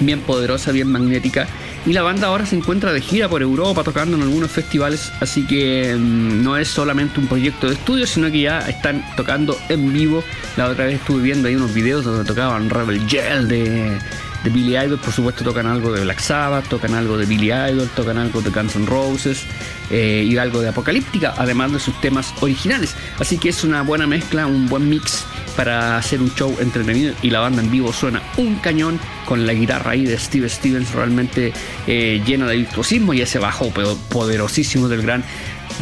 bien 0.01 0.21
poderosa, 0.21 0.73
bien 0.73 0.91
magnética. 0.91 1.47
Y 1.87 1.93
la 1.93 2.03
banda 2.03 2.27
ahora 2.27 2.45
se 2.45 2.57
encuentra 2.57 2.93
de 2.93 3.01
gira 3.01 3.29
por 3.29 3.43
Europa 3.43 3.85
tocando 3.85 4.17
en 4.17 4.25
algunos 4.25 4.51
festivales, 4.51 5.13
así 5.21 5.47
que 5.47 5.95
mm, 5.97 6.43
no 6.43 6.57
es 6.57 6.67
solamente 6.67 7.21
un 7.21 7.29
proyecto 7.29 7.69
de 7.69 7.75
estudio, 7.75 8.09
sino 8.09 8.29
que 8.29 8.41
ya 8.41 8.59
están 8.69 9.05
tocando 9.17 9.57
en 9.69 9.93
vivo. 9.93 10.25
La 10.57 10.67
otra 10.67 10.87
vez 10.87 10.97
estuve 10.97 11.23
viendo 11.23 11.47
ahí 11.47 11.55
unos 11.55 11.73
videos 11.73 12.05
donde 12.05 12.25
tocaban 12.25 12.71
Rebel 12.71 13.09
Gel 13.09 13.47
de, 13.47 13.99
de 14.43 14.51
Billy 14.51 14.77
Idol, 14.77 14.99
por 14.99 15.13
supuesto 15.13 15.45
tocan 15.45 15.69
algo 15.69 15.93
de 15.93 16.03
Black 16.03 16.19
Sabbath, 16.19 16.67
tocan 16.69 16.93
algo 16.95 17.17
de 17.17 17.25
Billy 17.25 17.53
Idol, 17.53 17.89
tocan 17.95 18.19
algo 18.19 18.43
de 18.43 18.51
Guns 18.51 18.75
N' 18.75 18.87
Roses 18.87 19.45
eh, 19.91 20.25
y 20.29 20.37
algo 20.39 20.61
de 20.61 20.71
Apocalíptica, 20.71 21.35
además 21.39 21.73
de 21.73 21.79
sus 21.79 22.01
temas 22.01 22.35
originales. 22.41 22.97
Así 23.21 23.39
que 23.39 23.51
es 23.51 23.63
una 23.63 23.83
buena 23.83 24.09
mezcla, 24.09 24.49
un 24.49 24.69
buen 24.69 24.89
mix 24.89 25.25
para 25.57 25.97
hacer 25.97 26.21
un 26.21 26.33
show 26.35 26.55
entretenido 26.61 27.15
y 27.23 27.31
la 27.31 27.41
banda 27.41 27.63
en 27.63 27.71
vivo 27.71 27.93
suena 27.93 28.23
un 28.37 28.57
cañón 28.57 29.01
con 29.25 29.47
la 29.47 29.53
guitarra 29.53 29.93
ahí 29.93 30.05
de 30.05 30.19
Steve 30.19 30.49
Stevens 30.49 30.93
realmente 30.93 31.53
eh, 31.87 32.23
llena 32.27 32.47
de 32.47 32.57
virtuosismo 32.57 33.15
y 33.15 33.23
ese 33.23 33.39
bajo 33.39 33.71
poderosísimo 34.09 34.89
del 34.89 35.03
gran 35.03 35.25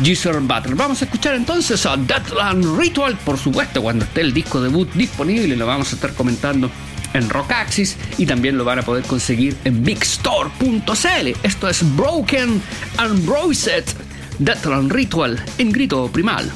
Giselle 0.03 0.41
Butler. 0.41 0.75
Vamos 0.75 1.03
a 1.03 1.05
escuchar 1.05 1.35
entonces 1.35 1.85
a 1.87 1.97
Deathland 1.97 2.79
Ritual, 2.79 3.17
por 3.25 3.39
supuesto, 3.39 3.83
cuando 3.83 4.05
esté 4.05 4.23
el 4.23 4.33
disco 4.33 4.61
debut 4.61 4.91
disponible, 4.95 5.57
lo 5.57 5.67
vamos 5.67 5.93
a 5.93 5.97
estar 5.97 6.15
comentando 6.15 6.71
en 7.13 7.29
Rockaxis 7.31 7.97
y 8.19 8.27
también 8.27 8.59
lo 8.59 8.65
van 8.65 8.81
a 8.81 8.83
poder 8.83 9.05
conseguir 9.05 9.57
en 9.65 9.85
bigstore.cl. 9.85 11.29
Esto 11.43 11.69
es 11.69 11.97
Broken 11.97 12.61
and 12.99 13.25
Bruised 13.25 13.85
Deathland 14.39 14.93
Ritual 14.93 15.43
en 15.59 15.73
grito 15.73 16.09
primal. 16.09 16.51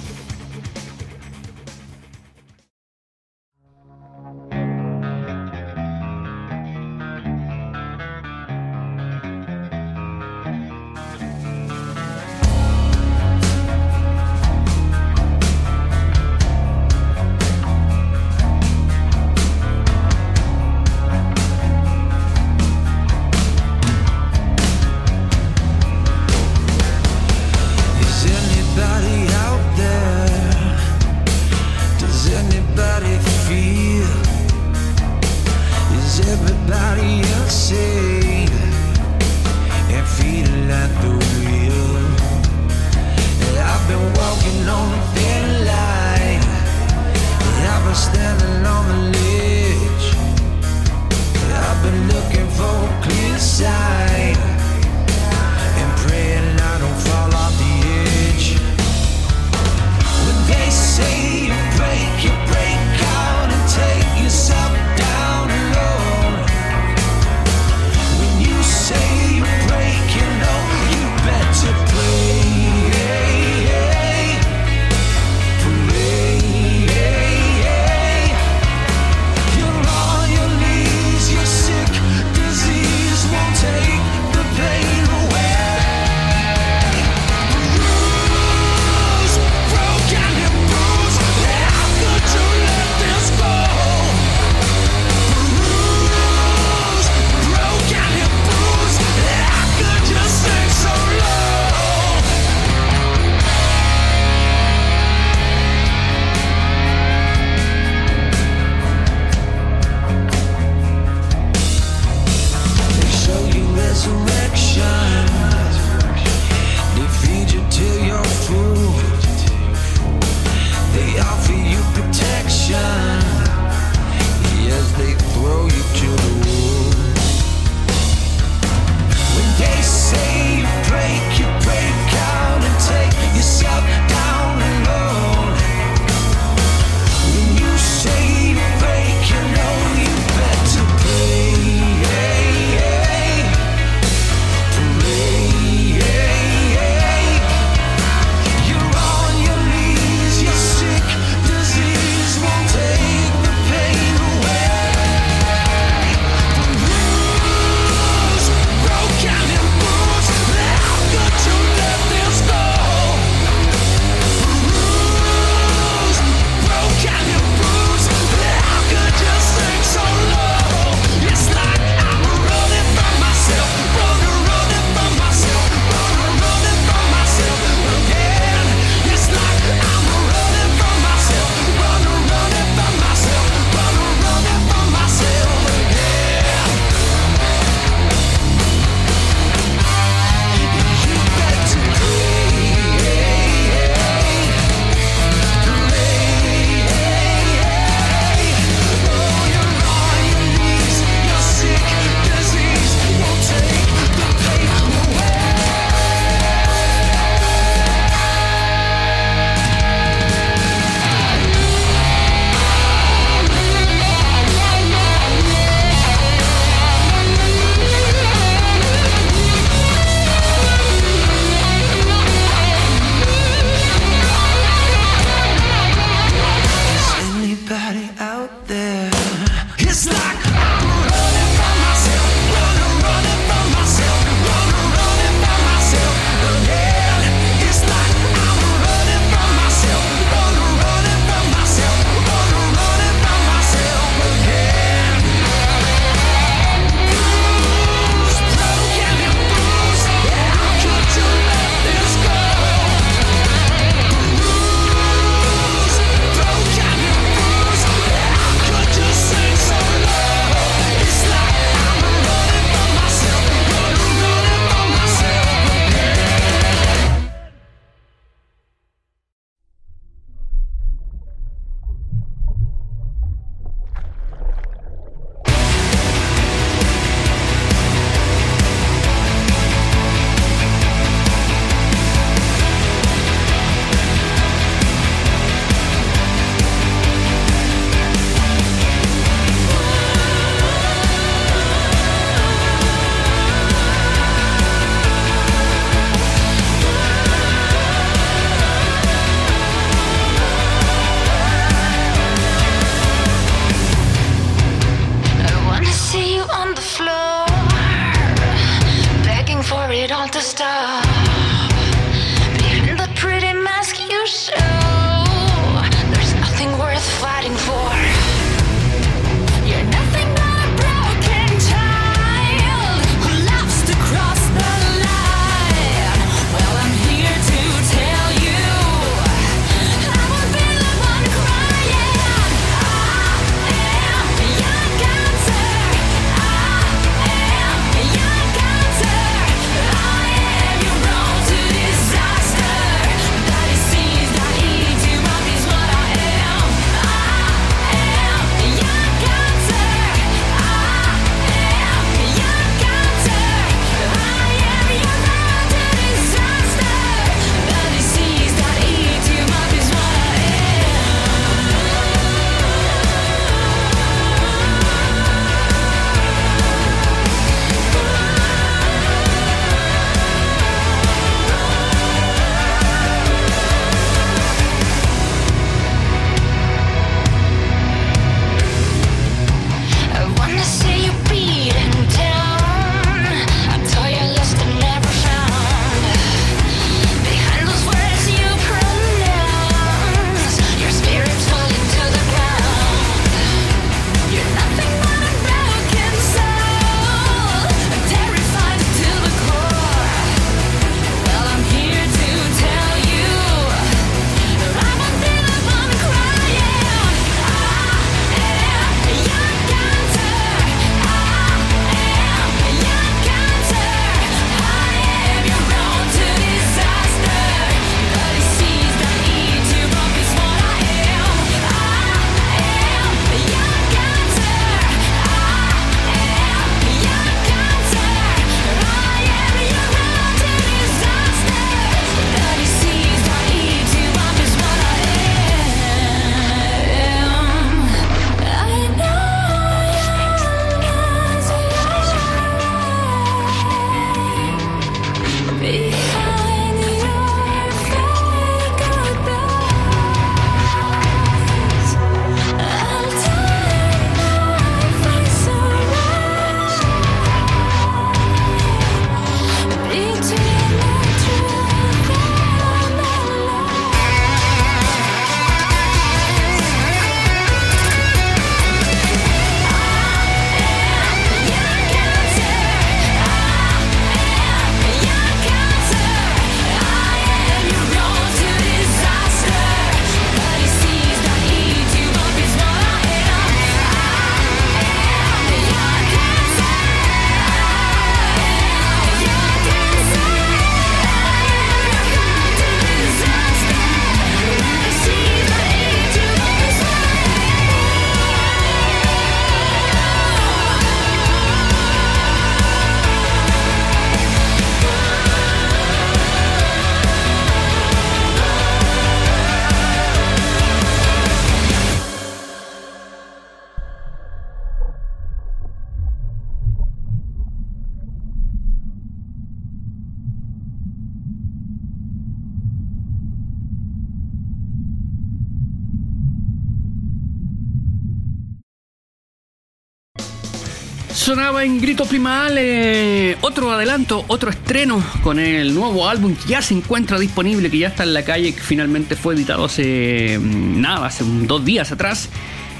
Sonaba 531.29 531.63
en 531.63 531.79
Grito 531.79 532.07
Primal 532.07 532.55
eh, 532.57 533.37
otro 533.43 533.71
adelanto, 533.71 534.25
otro 534.29 534.49
estreno 534.49 535.05
con 535.23 535.39
el 535.39 535.75
nuevo 535.75 536.09
álbum 536.09 536.35
que 536.35 536.49
ya 536.49 536.63
se 536.63 536.73
encuentra 536.73 537.19
disponible, 537.19 537.71
que 537.71 537.77
ya 537.77 537.89
está 537.89 538.05
en 538.05 538.15
la 538.15 538.25
calle, 538.25 538.55
que 538.55 538.63
finalmente 538.63 539.15
fue 539.15 539.35
editado 539.35 539.67
hace 539.67 540.39
mm, 540.41 540.81
nada, 540.81 541.05
hace 541.05 541.25
un- 541.25 541.47
dos 541.47 541.63
días 541.67 541.93
atrás, 541.93 542.31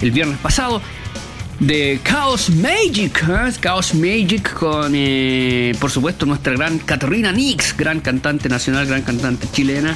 el 0.01 0.13
viernes 0.13 0.39
pasado, 0.39 0.81
de 1.61 2.01
Chaos 2.03 2.49
Magic. 2.49 3.23
¿eh? 3.29 3.53
Chaos 3.61 3.95
Magic 3.95 4.55
con, 4.55 4.93
eh, 4.95 5.75
por 5.79 5.91
supuesto, 5.91 6.25
nuestra 6.25 6.55
gran 6.55 6.79
Caterina 6.79 7.31
Nix, 7.33 7.77
gran 7.77 8.01
cantante 8.01 8.49
nacional, 8.49 8.87
gran 8.87 9.03
cantante 9.03 9.47
chilena. 9.53 9.95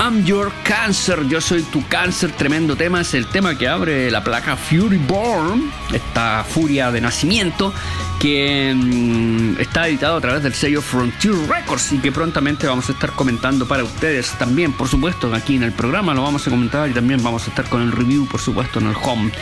I'm 0.00 0.24
Your 0.24 0.52
Cancer, 0.62 1.26
yo 1.26 1.40
soy 1.40 1.62
tu 1.62 1.84
cáncer, 1.88 2.30
tremendo 2.30 2.76
tema, 2.76 3.00
es 3.00 3.14
el 3.14 3.26
tema 3.26 3.58
que 3.58 3.66
abre 3.66 4.08
la 4.12 4.22
placa 4.22 4.56
Fury 4.56 4.96
Born, 4.96 5.72
esta 5.92 6.44
furia 6.44 6.92
de 6.92 7.00
nacimiento, 7.00 7.74
que 8.20 8.72
mm, 8.76 9.60
está 9.60 9.88
editado 9.88 10.16
a 10.16 10.20
través 10.20 10.44
del 10.44 10.54
sello 10.54 10.82
Frontier 10.82 11.34
Records 11.48 11.92
y 11.92 11.98
que 11.98 12.12
prontamente 12.12 12.68
vamos 12.68 12.88
a 12.88 12.92
estar 12.92 13.10
comentando 13.12 13.66
para 13.66 13.82
ustedes 13.82 14.30
también, 14.38 14.72
por 14.72 14.86
supuesto, 14.86 15.34
aquí 15.34 15.56
en 15.56 15.64
el 15.64 15.72
programa. 15.72 16.14
Lo 16.14 16.22
vamos 16.22 16.46
a 16.46 16.50
comentar 16.50 16.88
y 16.88 16.92
también 16.92 17.20
vamos 17.20 17.46
a 17.46 17.50
estar 17.50 17.68
con 17.68 17.82
el 17.82 17.90
review, 17.90 18.26
por 18.26 18.40
supuesto, 18.40 18.78
en 18.78 18.86
el 18.86 18.96
home 19.02 19.32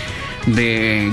de 0.47 1.13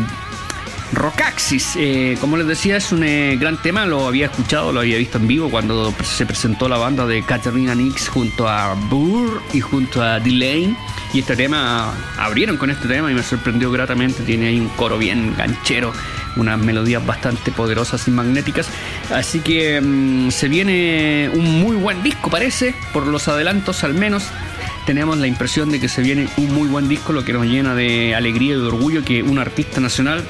Rockaxis, 0.95 1.75
eh, 1.77 2.17
como 2.19 2.37
les 2.37 2.47
decía, 2.47 2.77
es 2.77 2.91
un 2.91 3.03
eh, 3.03 3.37
gran 3.39 3.61
tema, 3.61 3.85
lo 3.85 4.07
había 4.07 4.27
escuchado, 4.27 4.71
lo 4.71 4.81
había 4.81 4.97
visto 4.97 5.17
en 5.17 5.27
vivo 5.27 5.49
cuando 5.49 5.93
se 6.03 6.25
presentó 6.25 6.67
la 6.69 6.77
banda 6.77 7.05
de 7.05 7.23
Katerina 7.23 7.75
Nix 7.75 8.07
junto 8.07 8.47
a 8.47 8.73
Burr 8.89 9.41
y 9.53 9.59
junto 9.61 10.01
a 10.01 10.19
Delane. 10.19 10.75
Y 11.13 11.19
este 11.19 11.35
tema, 11.35 11.93
abrieron 12.17 12.57
con 12.57 12.69
este 12.69 12.87
tema 12.87 13.11
y 13.11 13.13
me 13.13 13.23
sorprendió 13.23 13.71
gratamente, 13.71 14.23
tiene 14.23 14.47
ahí 14.47 14.59
un 14.59 14.69
coro 14.69 14.97
bien 14.97 15.35
ganchero, 15.37 15.93
unas 16.35 16.57
melodías 16.59 17.05
bastante 17.05 17.51
poderosas 17.51 18.07
y 18.07 18.11
magnéticas. 18.11 18.67
Así 19.11 19.39
que 19.39 19.79
mm, 19.79 20.31
se 20.31 20.47
viene 20.47 21.29
un 21.33 21.61
muy 21.61 21.75
buen 21.75 22.01
disco, 22.03 22.29
parece, 22.29 22.73
por 22.93 23.07
los 23.07 23.27
adelantos 23.27 23.83
al 23.83 23.93
menos 23.93 24.25
tenemos 24.85 25.17
la 25.17 25.27
impresión 25.27 25.71
de 25.71 25.79
que 25.79 25.87
se 25.87 26.01
viene 26.01 26.27
un 26.37 26.53
muy 26.53 26.67
buen 26.67 26.89
disco, 26.89 27.13
lo 27.13 27.23
que 27.23 27.33
nos 27.33 27.45
llena 27.45 27.73
de 27.75 28.15
alegría 28.15 28.55
y 28.55 28.59
de 28.59 28.67
orgullo 28.67 29.03
que 29.03 29.23
un 29.23 29.39
artista 29.39 29.79
nacional 29.79 30.23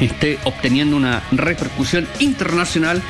esté 0.00 0.38
obteniendo 0.44 0.96
una 0.96 1.22
repercusión 1.32 2.06
internacional 2.18 3.02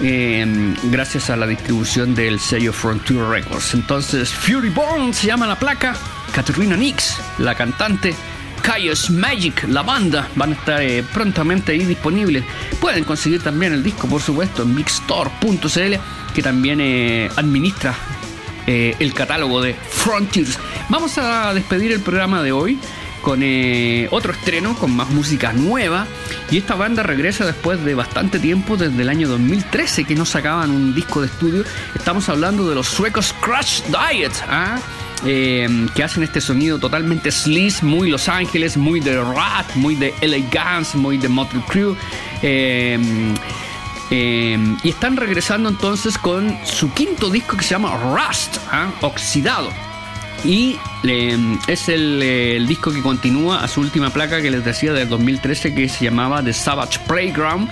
eh, 0.00 0.74
gracias 0.84 1.30
a 1.30 1.36
la 1.36 1.46
distribución 1.46 2.14
del 2.14 2.38
sello 2.38 2.72
Frontier 2.72 3.20
Records. 3.20 3.74
Entonces, 3.74 4.30
Fury 4.30 4.68
Born 4.68 5.12
se 5.12 5.26
llama 5.26 5.46
la 5.46 5.58
placa, 5.58 5.96
Katerina 6.32 6.76
Nix, 6.76 7.18
la 7.38 7.54
cantante, 7.54 8.14
Chaos 8.62 9.10
Magic, 9.10 9.64
la 9.68 9.82
banda, 9.82 10.28
van 10.36 10.50
a 10.50 10.54
estar 10.54 10.82
eh, 10.82 11.02
prontamente 11.02 11.72
ahí 11.72 11.84
disponibles. 11.84 12.44
Pueden 12.80 13.04
conseguir 13.04 13.42
también 13.42 13.72
el 13.72 13.82
disco, 13.82 14.06
por 14.06 14.20
supuesto, 14.20 14.62
en 14.62 14.74
mixstore.cl, 14.74 15.94
que 16.34 16.42
también 16.42 16.80
eh, 16.80 17.30
administra 17.36 17.94
eh, 18.66 18.94
el 18.98 19.14
catálogo 19.14 19.62
de 19.62 19.74
Frontiers. 19.74 20.58
Vamos 20.90 21.16
a 21.18 21.54
despedir 21.54 21.92
el 21.92 22.00
programa 22.00 22.42
de 22.42 22.52
hoy 22.52 22.78
con 23.28 23.42
eh, 23.42 24.08
otro 24.10 24.32
estreno, 24.32 24.74
con 24.74 24.96
más 24.96 25.10
música 25.10 25.52
nueva. 25.52 26.06
Y 26.50 26.56
esta 26.56 26.76
banda 26.76 27.02
regresa 27.02 27.44
después 27.44 27.84
de 27.84 27.94
bastante 27.94 28.38
tiempo, 28.38 28.78
desde 28.78 29.02
el 29.02 29.10
año 29.10 29.28
2013, 29.28 30.04
que 30.04 30.14
no 30.14 30.24
sacaban 30.24 30.70
un 30.70 30.94
disco 30.94 31.20
de 31.20 31.26
estudio. 31.26 31.62
Estamos 31.94 32.30
hablando 32.30 32.66
de 32.66 32.74
los 32.74 32.86
suecos 32.86 33.34
Crash 33.42 33.82
Diet, 33.82 34.32
¿ah? 34.48 34.78
Eh, 35.26 35.68
que 35.94 36.02
hacen 36.02 36.22
este 36.22 36.40
sonido 36.40 36.78
totalmente 36.78 37.30
sleaze, 37.30 37.84
muy 37.84 38.08
Los 38.08 38.30
Ángeles, 38.30 38.78
muy 38.78 39.00
de 39.00 39.22
Rat, 39.22 39.74
muy 39.74 39.94
de 39.94 40.14
Elegance, 40.22 40.96
muy 40.96 41.18
de 41.18 41.28
Motley 41.28 41.62
Crue. 41.68 41.96
Eh, 42.40 42.98
eh, 44.10 44.76
y 44.82 44.88
están 44.88 45.18
regresando 45.18 45.68
entonces 45.68 46.16
con 46.16 46.56
su 46.64 46.90
quinto 46.94 47.28
disco 47.28 47.58
que 47.58 47.62
se 47.62 47.72
llama 47.74 47.94
Rust, 47.94 48.56
¿ah? 48.72 48.90
Oxidado. 49.02 49.87
Y 50.44 50.76
eh, 51.04 51.36
es 51.66 51.88
el, 51.88 52.20
eh, 52.22 52.56
el 52.56 52.66
disco 52.66 52.92
que 52.92 53.02
continúa 53.02 53.62
a 53.64 53.68
su 53.68 53.80
última 53.80 54.10
placa 54.10 54.40
que 54.40 54.50
les 54.50 54.64
decía 54.64 54.92
del 54.92 55.08
2013 55.08 55.74
que 55.74 55.88
se 55.88 56.04
llamaba 56.04 56.42
The 56.42 56.52
Savage 56.52 57.00
Playground 57.06 57.68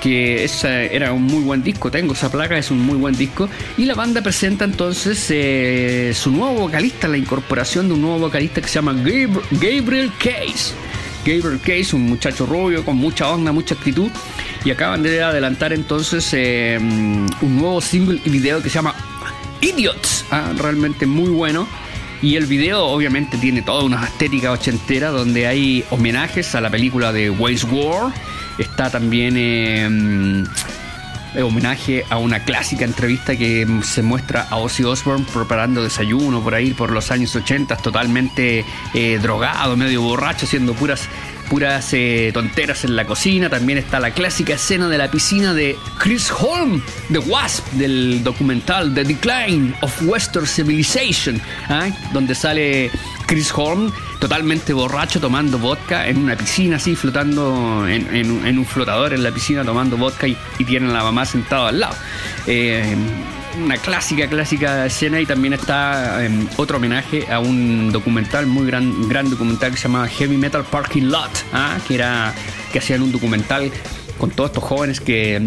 que 0.00 0.44
esa 0.44 0.80
era 0.82 1.12
un 1.12 1.24
muy 1.24 1.42
buen 1.42 1.62
disco, 1.62 1.90
tengo 1.90 2.14
esa 2.14 2.32
placa, 2.32 2.56
es 2.56 2.70
un 2.70 2.80
muy 2.80 2.96
buen 2.96 3.14
disco. 3.14 3.50
Y 3.76 3.84
la 3.84 3.94
banda 3.94 4.22
presenta 4.22 4.64
entonces 4.64 5.26
eh, 5.28 6.12
su 6.14 6.30
nuevo 6.30 6.54
vocalista, 6.54 7.06
la 7.06 7.18
incorporación 7.18 7.86
de 7.88 7.92
un 7.94 8.00
nuevo 8.00 8.18
vocalista 8.18 8.62
que 8.62 8.68
se 8.68 8.76
llama 8.76 8.94
Gabr- 8.94 9.42
Gabriel 9.50 10.10
Case. 10.18 10.72
Gabriel 11.22 11.60
Case, 11.60 11.94
un 11.94 12.06
muchacho 12.06 12.46
rubio 12.46 12.82
con 12.82 12.96
mucha 12.96 13.28
onda, 13.28 13.52
mucha 13.52 13.74
actitud. 13.74 14.08
Y 14.64 14.70
acaban 14.70 15.02
de 15.02 15.22
adelantar 15.22 15.74
entonces 15.74 16.26
eh, 16.32 16.78
un 16.80 17.56
nuevo 17.58 17.82
single 17.82 18.22
y 18.24 18.30
video 18.30 18.62
que 18.62 18.70
se 18.70 18.76
llama 18.76 18.94
Idiots. 19.60 20.24
Ah, 20.30 20.54
realmente 20.56 21.04
muy 21.04 21.28
bueno. 21.28 21.68
Y 22.22 22.36
el 22.36 22.46
video 22.46 22.84
obviamente 22.84 23.38
tiene 23.38 23.62
toda 23.62 23.82
una 23.82 24.04
estética 24.04 24.52
ochentera 24.52 25.08
donde 25.08 25.46
hay 25.46 25.84
homenajes 25.90 26.54
a 26.54 26.60
la 26.60 26.68
película 26.68 27.12
de 27.12 27.30
Waste 27.30 27.66
War. 27.66 28.12
Está 28.58 28.90
también 28.90 29.34
eh, 29.38 30.44
mm, 31.34 31.42
homenaje 31.42 32.04
a 32.10 32.18
una 32.18 32.44
clásica 32.44 32.84
entrevista 32.84 33.36
que 33.36 33.66
mm, 33.66 33.82
se 33.82 34.02
muestra 34.02 34.46
a 34.50 34.56
Ozzy 34.56 34.84
Osbourne 34.84 35.24
preparando 35.32 35.82
desayuno 35.82 36.42
por 36.42 36.54
ahí 36.54 36.72
por 36.72 36.90
los 36.90 37.10
años 37.10 37.34
80, 37.34 37.76
totalmente 37.76 38.64
eh, 38.94 39.18
drogado, 39.20 39.76
medio 39.76 40.02
borracho, 40.02 40.46
haciendo 40.46 40.74
puras 40.74 41.08
puras 41.50 41.92
eh, 41.94 42.30
tonteras 42.32 42.84
en 42.84 42.94
la 42.94 43.04
cocina. 43.04 43.50
También 43.50 43.76
está 43.76 43.98
la 43.98 44.12
clásica 44.12 44.54
escena 44.54 44.88
de 44.88 44.96
la 44.96 45.10
piscina 45.10 45.52
de 45.52 45.76
Chris 45.98 46.30
Holm, 46.30 46.80
The 47.10 47.18
Wasp, 47.18 47.66
del 47.72 48.22
documental 48.22 48.94
The 48.94 49.02
Decline 49.02 49.74
of 49.82 50.00
Western 50.02 50.46
Civilization, 50.46 51.42
¿ah? 51.68 51.88
donde 52.12 52.36
sale 52.36 52.90
Chris 53.26 53.50
Holm 53.52 53.92
totalmente 54.20 54.72
borracho 54.72 55.18
tomando 55.18 55.58
vodka 55.58 56.06
en 56.06 56.18
una 56.18 56.36
piscina 56.36 56.76
así, 56.76 56.94
flotando 56.94 57.88
en, 57.88 58.14
en 58.14 58.30
un- 58.30 58.46
en 58.46 58.58
un 58.58 58.64
flotador 58.66 59.12
en 59.14 59.22
la 59.24 59.32
piscina 59.32 59.64
tomando 59.64 59.96
vodka 59.96 60.28
y, 60.28 60.36
y 60.58 60.64
tiene 60.64 60.88
a 60.90 60.92
la 60.92 61.02
mamá 61.02 61.24
sentada 61.24 61.68
al 61.70 61.80
lado. 61.80 61.96
Eh, 62.46 62.94
una 63.64 63.76
clásica, 63.78 64.28
clásica 64.28 64.86
escena 64.86 65.20
y 65.20 65.26
también 65.26 65.54
está 65.54 66.24
eh, 66.24 66.30
otro 66.56 66.76
homenaje 66.76 67.26
a 67.32 67.40
un 67.40 67.90
documental, 67.90 68.46
muy 68.46 68.64
gran, 68.66 69.08
gran 69.08 69.28
documental 69.28 69.72
que 69.72 69.76
se 69.76 69.84
llama 69.88 70.06
Heavy 70.06 70.36
Metal 70.36 70.62
Parking 70.62 71.08
Lot, 71.10 71.30
¿ah? 71.52 71.76
que 71.88 71.96
era 71.96 72.32
que 72.72 72.78
hacían 72.78 73.02
un 73.02 73.10
documental 73.10 73.72
con 74.18 74.30
todos 74.30 74.50
estos 74.50 74.62
jóvenes 74.62 75.00
que, 75.00 75.42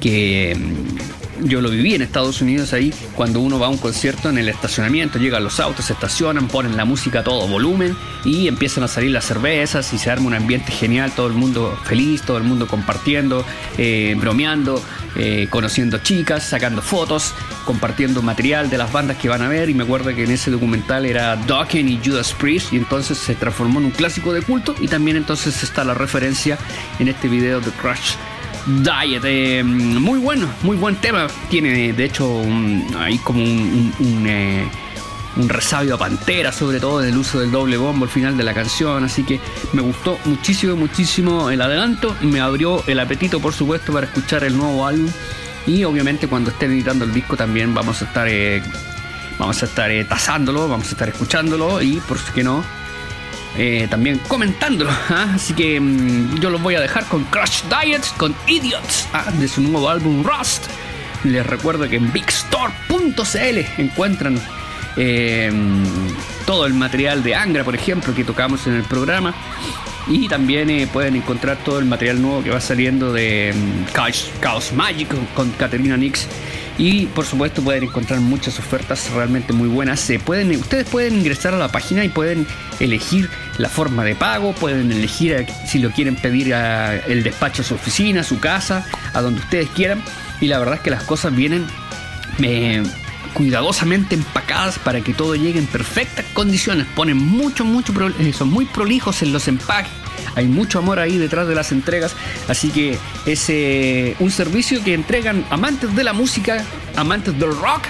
que 0.00 0.56
mm, 0.58 0.95
yo 1.42 1.60
lo 1.60 1.70
viví 1.70 1.94
en 1.94 2.02
Estados 2.02 2.40
Unidos 2.40 2.72
ahí, 2.72 2.92
cuando 3.14 3.40
uno 3.40 3.58
va 3.58 3.66
a 3.66 3.70
un 3.70 3.78
concierto 3.78 4.28
en 4.28 4.38
el 4.38 4.48
estacionamiento, 4.48 5.18
llegan 5.18 5.44
los 5.44 5.60
autos, 5.60 5.86
se 5.86 5.92
estacionan, 5.92 6.48
ponen 6.48 6.76
la 6.76 6.84
música 6.84 7.20
a 7.20 7.24
todo 7.24 7.46
volumen 7.46 7.96
y 8.24 8.48
empiezan 8.48 8.84
a 8.84 8.88
salir 8.88 9.10
las 9.10 9.24
cervezas 9.24 9.92
y 9.92 9.98
se 9.98 10.10
arma 10.10 10.26
un 10.26 10.34
ambiente 10.34 10.72
genial, 10.72 11.12
todo 11.14 11.26
el 11.26 11.34
mundo 11.34 11.78
feliz, 11.84 12.22
todo 12.22 12.38
el 12.38 12.44
mundo 12.44 12.66
compartiendo, 12.66 13.44
eh, 13.78 14.14
bromeando, 14.18 14.82
eh, 15.16 15.46
conociendo 15.50 15.98
chicas, 15.98 16.44
sacando 16.44 16.82
fotos, 16.82 17.34
compartiendo 17.64 18.22
material 18.22 18.68
de 18.68 18.78
las 18.78 18.92
bandas 18.92 19.16
que 19.16 19.28
van 19.28 19.42
a 19.42 19.48
ver. 19.48 19.70
Y 19.70 19.74
me 19.74 19.84
acuerdo 19.84 20.14
que 20.14 20.24
en 20.24 20.30
ese 20.30 20.50
documental 20.50 21.06
era 21.06 21.36
Dokken 21.36 21.88
y 21.88 22.00
Judas 22.04 22.34
Priest 22.34 22.72
y 22.72 22.76
entonces 22.76 23.18
se 23.18 23.34
transformó 23.34 23.80
en 23.80 23.86
un 23.86 23.92
clásico 23.92 24.32
de 24.32 24.42
culto 24.42 24.74
y 24.80 24.88
también 24.88 25.16
entonces 25.16 25.62
está 25.62 25.84
la 25.84 25.94
referencia 25.94 26.58
en 26.98 27.08
este 27.08 27.28
video 27.28 27.60
de 27.60 27.70
Crash 27.72 28.14
Diet, 28.66 29.22
eh, 29.24 29.62
muy 29.64 30.18
bueno, 30.18 30.48
muy 30.62 30.76
buen 30.76 30.96
tema. 30.96 31.28
Tiene 31.48 31.92
de 31.92 32.04
hecho 32.04 32.26
un- 32.28 32.84
ahí 32.98 33.18
como 33.18 33.40
un, 33.42 34.24
eh, 34.26 34.68
un 35.36 35.48
resabio 35.48 35.94
a 35.94 35.98
Pantera, 35.98 36.50
sobre 36.50 36.80
todo 36.80 37.00
en 37.02 37.10
el 37.10 37.16
uso 37.16 37.38
del 37.38 37.52
doble 37.52 37.76
bombo 37.76 38.06
al 38.06 38.10
final 38.10 38.36
de 38.36 38.42
la 38.42 38.54
canción. 38.54 39.04
Así 39.04 39.22
que 39.22 39.38
me 39.72 39.82
gustó 39.82 40.18
muchísimo, 40.24 40.74
muchísimo 40.74 41.50
el 41.50 41.60
adelanto. 41.62 42.16
Me 42.22 42.40
abrió 42.40 42.82
el 42.88 42.98
apetito, 42.98 43.38
por 43.40 43.52
supuesto, 43.52 43.92
para 43.92 44.06
escuchar 44.06 44.42
el 44.42 44.56
nuevo 44.56 44.84
álbum. 44.84 45.10
Y 45.66 45.84
obviamente 45.84 46.26
cuando 46.26 46.50
estén 46.50 46.72
editando 46.72 47.04
el 47.04 47.12
disco 47.12 47.36
también 47.36 47.72
vamos 47.72 48.02
a 48.02 48.06
estar, 48.06 48.26
eh, 48.28 48.62
vamos 49.38 49.62
a 49.62 49.66
estar 49.66 49.90
eh, 49.92 50.04
tasándolo, 50.04 50.68
vamos 50.68 50.88
a 50.88 50.90
estar 50.90 51.08
escuchándolo 51.08 51.80
y 51.82 52.00
por 52.08 52.18
qué 52.32 52.42
no 52.42 52.64
eh, 53.58 53.86
también 53.88 54.18
comentándolo. 54.28 54.90
¿ah? 54.90 55.32
Así 55.34 55.54
que 55.54 55.80
mm, 55.80 56.38
yo 56.40 56.50
los 56.50 56.62
voy 56.62 56.74
a 56.74 56.80
dejar 56.80 57.06
con 57.06 57.24
Crash 57.24 57.62
Diet, 57.64 58.02
con 58.16 58.34
Idiots, 58.46 59.08
¿ah? 59.12 59.30
de 59.32 59.48
su 59.48 59.60
nuevo 59.62 59.88
álbum 59.88 60.22
Rust. 60.22 60.66
Les 61.24 61.44
recuerdo 61.46 61.88
que 61.88 61.96
en 61.96 62.12
bigstore.cl 62.12 63.58
encuentran 63.78 64.40
eh, 64.96 65.50
todo 66.46 66.66
el 66.66 66.74
material 66.74 67.22
de 67.22 67.34
Angra, 67.34 67.64
por 67.64 67.74
ejemplo, 67.74 68.14
que 68.14 68.24
tocamos 68.24 68.66
en 68.66 68.74
el 68.74 68.82
programa. 68.82 69.34
Y 70.08 70.28
también 70.28 70.70
eh, 70.70 70.86
pueden 70.86 71.16
encontrar 71.16 71.56
todo 71.56 71.80
el 71.80 71.84
material 71.84 72.22
nuevo 72.22 72.42
que 72.42 72.50
va 72.50 72.60
saliendo 72.60 73.12
de 73.12 73.52
mm, 73.54 73.92
Chaos, 73.92 74.30
Chaos 74.40 74.72
Magic 74.72 75.08
con 75.34 75.50
Caterina 75.52 75.96
Nix. 75.96 76.28
Y 76.78 77.06
por 77.06 77.24
supuesto 77.24 77.62
pueden 77.62 77.84
encontrar 77.84 78.20
muchas 78.20 78.58
ofertas 78.58 79.10
realmente 79.10 79.52
muy 79.52 79.68
buenas. 79.68 80.00
Se 80.00 80.18
pueden, 80.18 80.50
ustedes 80.56 80.86
pueden 80.88 81.14
ingresar 81.14 81.54
a 81.54 81.58
la 81.58 81.68
página 81.68 82.04
y 82.04 82.10
pueden 82.10 82.46
elegir 82.80 83.30
la 83.58 83.68
forma 83.68 84.04
de 84.04 84.14
pago, 84.14 84.52
pueden 84.52 84.92
elegir 84.92 85.46
si 85.66 85.78
lo 85.78 85.90
quieren 85.90 86.16
pedir 86.16 86.54
a 86.54 86.96
el 86.96 87.22
despacho 87.22 87.62
a 87.62 87.64
su 87.64 87.74
oficina, 87.74 88.20
a 88.20 88.24
su 88.24 88.38
casa, 88.40 88.86
a 89.14 89.22
donde 89.22 89.40
ustedes 89.40 89.68
quieran. 89.70 90.02
Y 90.40 90.48
la 90.48 90.58
verdad 90.58 90.74
es 90.74 90.80
que 90.82 90.90
las 90.90 91.04
cosas 91.04 91.34
vienen 91.34 91.66
eh, 92.42 92.82
cuidadosamente 93.32 94.14
empacadas 94.14 94.78
para 94.78 95.00
que 95.00 95.14
todo 95.14 95.34
llegue 95.34 95.58
en 95.58 95.66
perfectas 95.66 96.26
condiciones. 96.34 96.86
Ponen 96.94 97.16
mucho, 97.16 97.64
mucho, 97.64 97.92
eh, 98.18 98.34
son 98.34 98.50
muy 98.50 98.66
prolijos 98.66 99.22
en 99.22 99.32
los 99.32 99.48
empaques. 99.48 99.92
Hay 100.36 100.46
mucho 100.46 100.78
amor 100.78 101.00
ahí 101.00 101.18
detrás 101.18 101.48
de 101.48 101.54
las 101.54 101.72
entregas. 101.72 102.14
Así 102.46 102.70
que 102.70 102.96
es 103.24 103.46
eh, 103.48 104.14
un 104.20 104.30
servicio 104.30 104.84
que 104.84 104.94
entregan 104.94 105.44
amantes 105.50 105.96
de 105.96 106.04
la 106.04 106.12
música, 106.12 106.64
amantes 106.94 107.36
del 107.38 107.56
rock, 107.56 107.82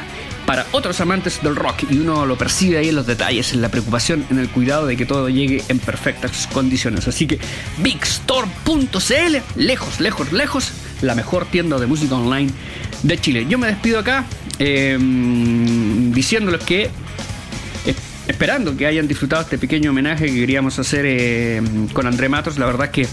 para 0.47 0.65
otros 0.71 1.01
amantes 1.01 1.43
del 1.43 1.57
rock. 1.57 1.83
Y 1.91 1.99
uno 1.99 2.25
lo 2.25 2.39
percibe 2.39 2.79
ahí 2.79 2.89
en 2.89 2.95
los 2.95 3.07
detalles, 3.07 3.53
en 3.53 3.61
la 3.61 3.69
preocupación, 3.69 4.25
en 4.31 4.39
el 4.39 4.49
cuidado 4.49 4.87
de 4.87 4.97
que 4.97 5.05
todo 5.05 5.29
llegue 5.29 5.63
en 5.69 5.79
perfectas 5.81 6.49
condiciones. 6.53 7.09
Así 7.09 7.27
que 7.27 7.39
bigstore.cl, 7.79 9.37
lejos, 9.57 10.01
lejos, 10.01 10.33
lejos, 10.33 10.73
la 11.03 11.15
mejor 11.15 11.47
tienda 11.47 11.79
de 11.79 11.87
música 11.87 12.15
online 12.15 12.51
de 13.03 13.21
Chile. 13.21 13.47
Yo 13.49 13.59
me 13.59 13.67
despido 13.67 13.99
acá 13.99 14.25
eh, 14.59 14.97
diciéndoles 16.13 16.63
que 16.63 16.91
esperando 18.29 18.77
que 18.77 18.87
hayan 18.87 19.09
disfrutado 19.09 19.43
este 19.43 19.59
pequeño 19.59 19.91
homenaje 19.91 20.27
que 20.27 20.35
queríamos 20.35 20.79
hacer 20.79 21.05
eh, 21.07 21.63
con 21.93 22.07
André 22.07 22.29
Matos. 22.29 22.59
La 22.59 22.67
verdad 22.67 22.87
es 22.87 22.93
que 22.93 23.09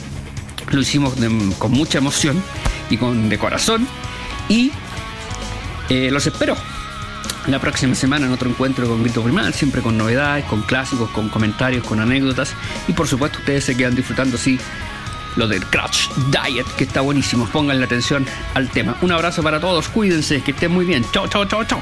lo 0.71 0.81
hicimos 0.81 1.13
con 1.57 1.71
mucha 1.71 1.99
emoción 1.99 2.41
y 2.89 2.97
con 2.97 3.29
de 3.29 3.37
corazón. 3.37 3.87
Y 4.49 4.71
eh, 5.89 6.09
los 6.11 6.25
espero 6.25 6.55
la 7.47 7.59
próxima 7.59 7.93
semana 7.95 8.25
en 8.25 8.31
otro 8.31 8.49
encuentro 8.49 8.87
con 8.87 9.03
Grito 9.03 9.21
Primal, 9.21 9.53
siempre 9.53 9.81
con 9.81 9.97
novedades, 9.97 10.45
con 10.45 10.61
clásicos, 10.61 11.09
con 11.09 11.29
comentarios, 11.29 11.85
con 11.85 11.99
anécdotas. 11.99 12.53
Y 12.87 12.93
por 12.93 13.07
supuesto 13.07 13.39
ustedes 13.39 13.65
se 13.65 13.75
quedan 13.75 13.95
disfrutando, 13.95 14.37
sí, 14.37 14.59
lo 15.35 15.47
del 15.47 15.65
Crash 15.65 16.09
Diet, 16.31 16.65
que 16.77 16.85
está 16.85 17.01
buenísimo. 17.01 17.47
Pongan 17.47 17.79
la 17.79 17.85
atención 17.85 18.25
al 18.53 18.69
tema. 18.69 18.95
Un 19.01 19.11
abrazo 19.11 19.43
para 19.43 19.59
todos, 19.59 19.89
cuídense, 19.89 20.41
que 20.41 20.51
estén 20.51 20.71
muy 20.71 20.85
bien. 20.85 21.03
Chao, 21.11 21.27
chao, 21.27 21.45
chao, 21.45 21.63
chao. 21.65 21.81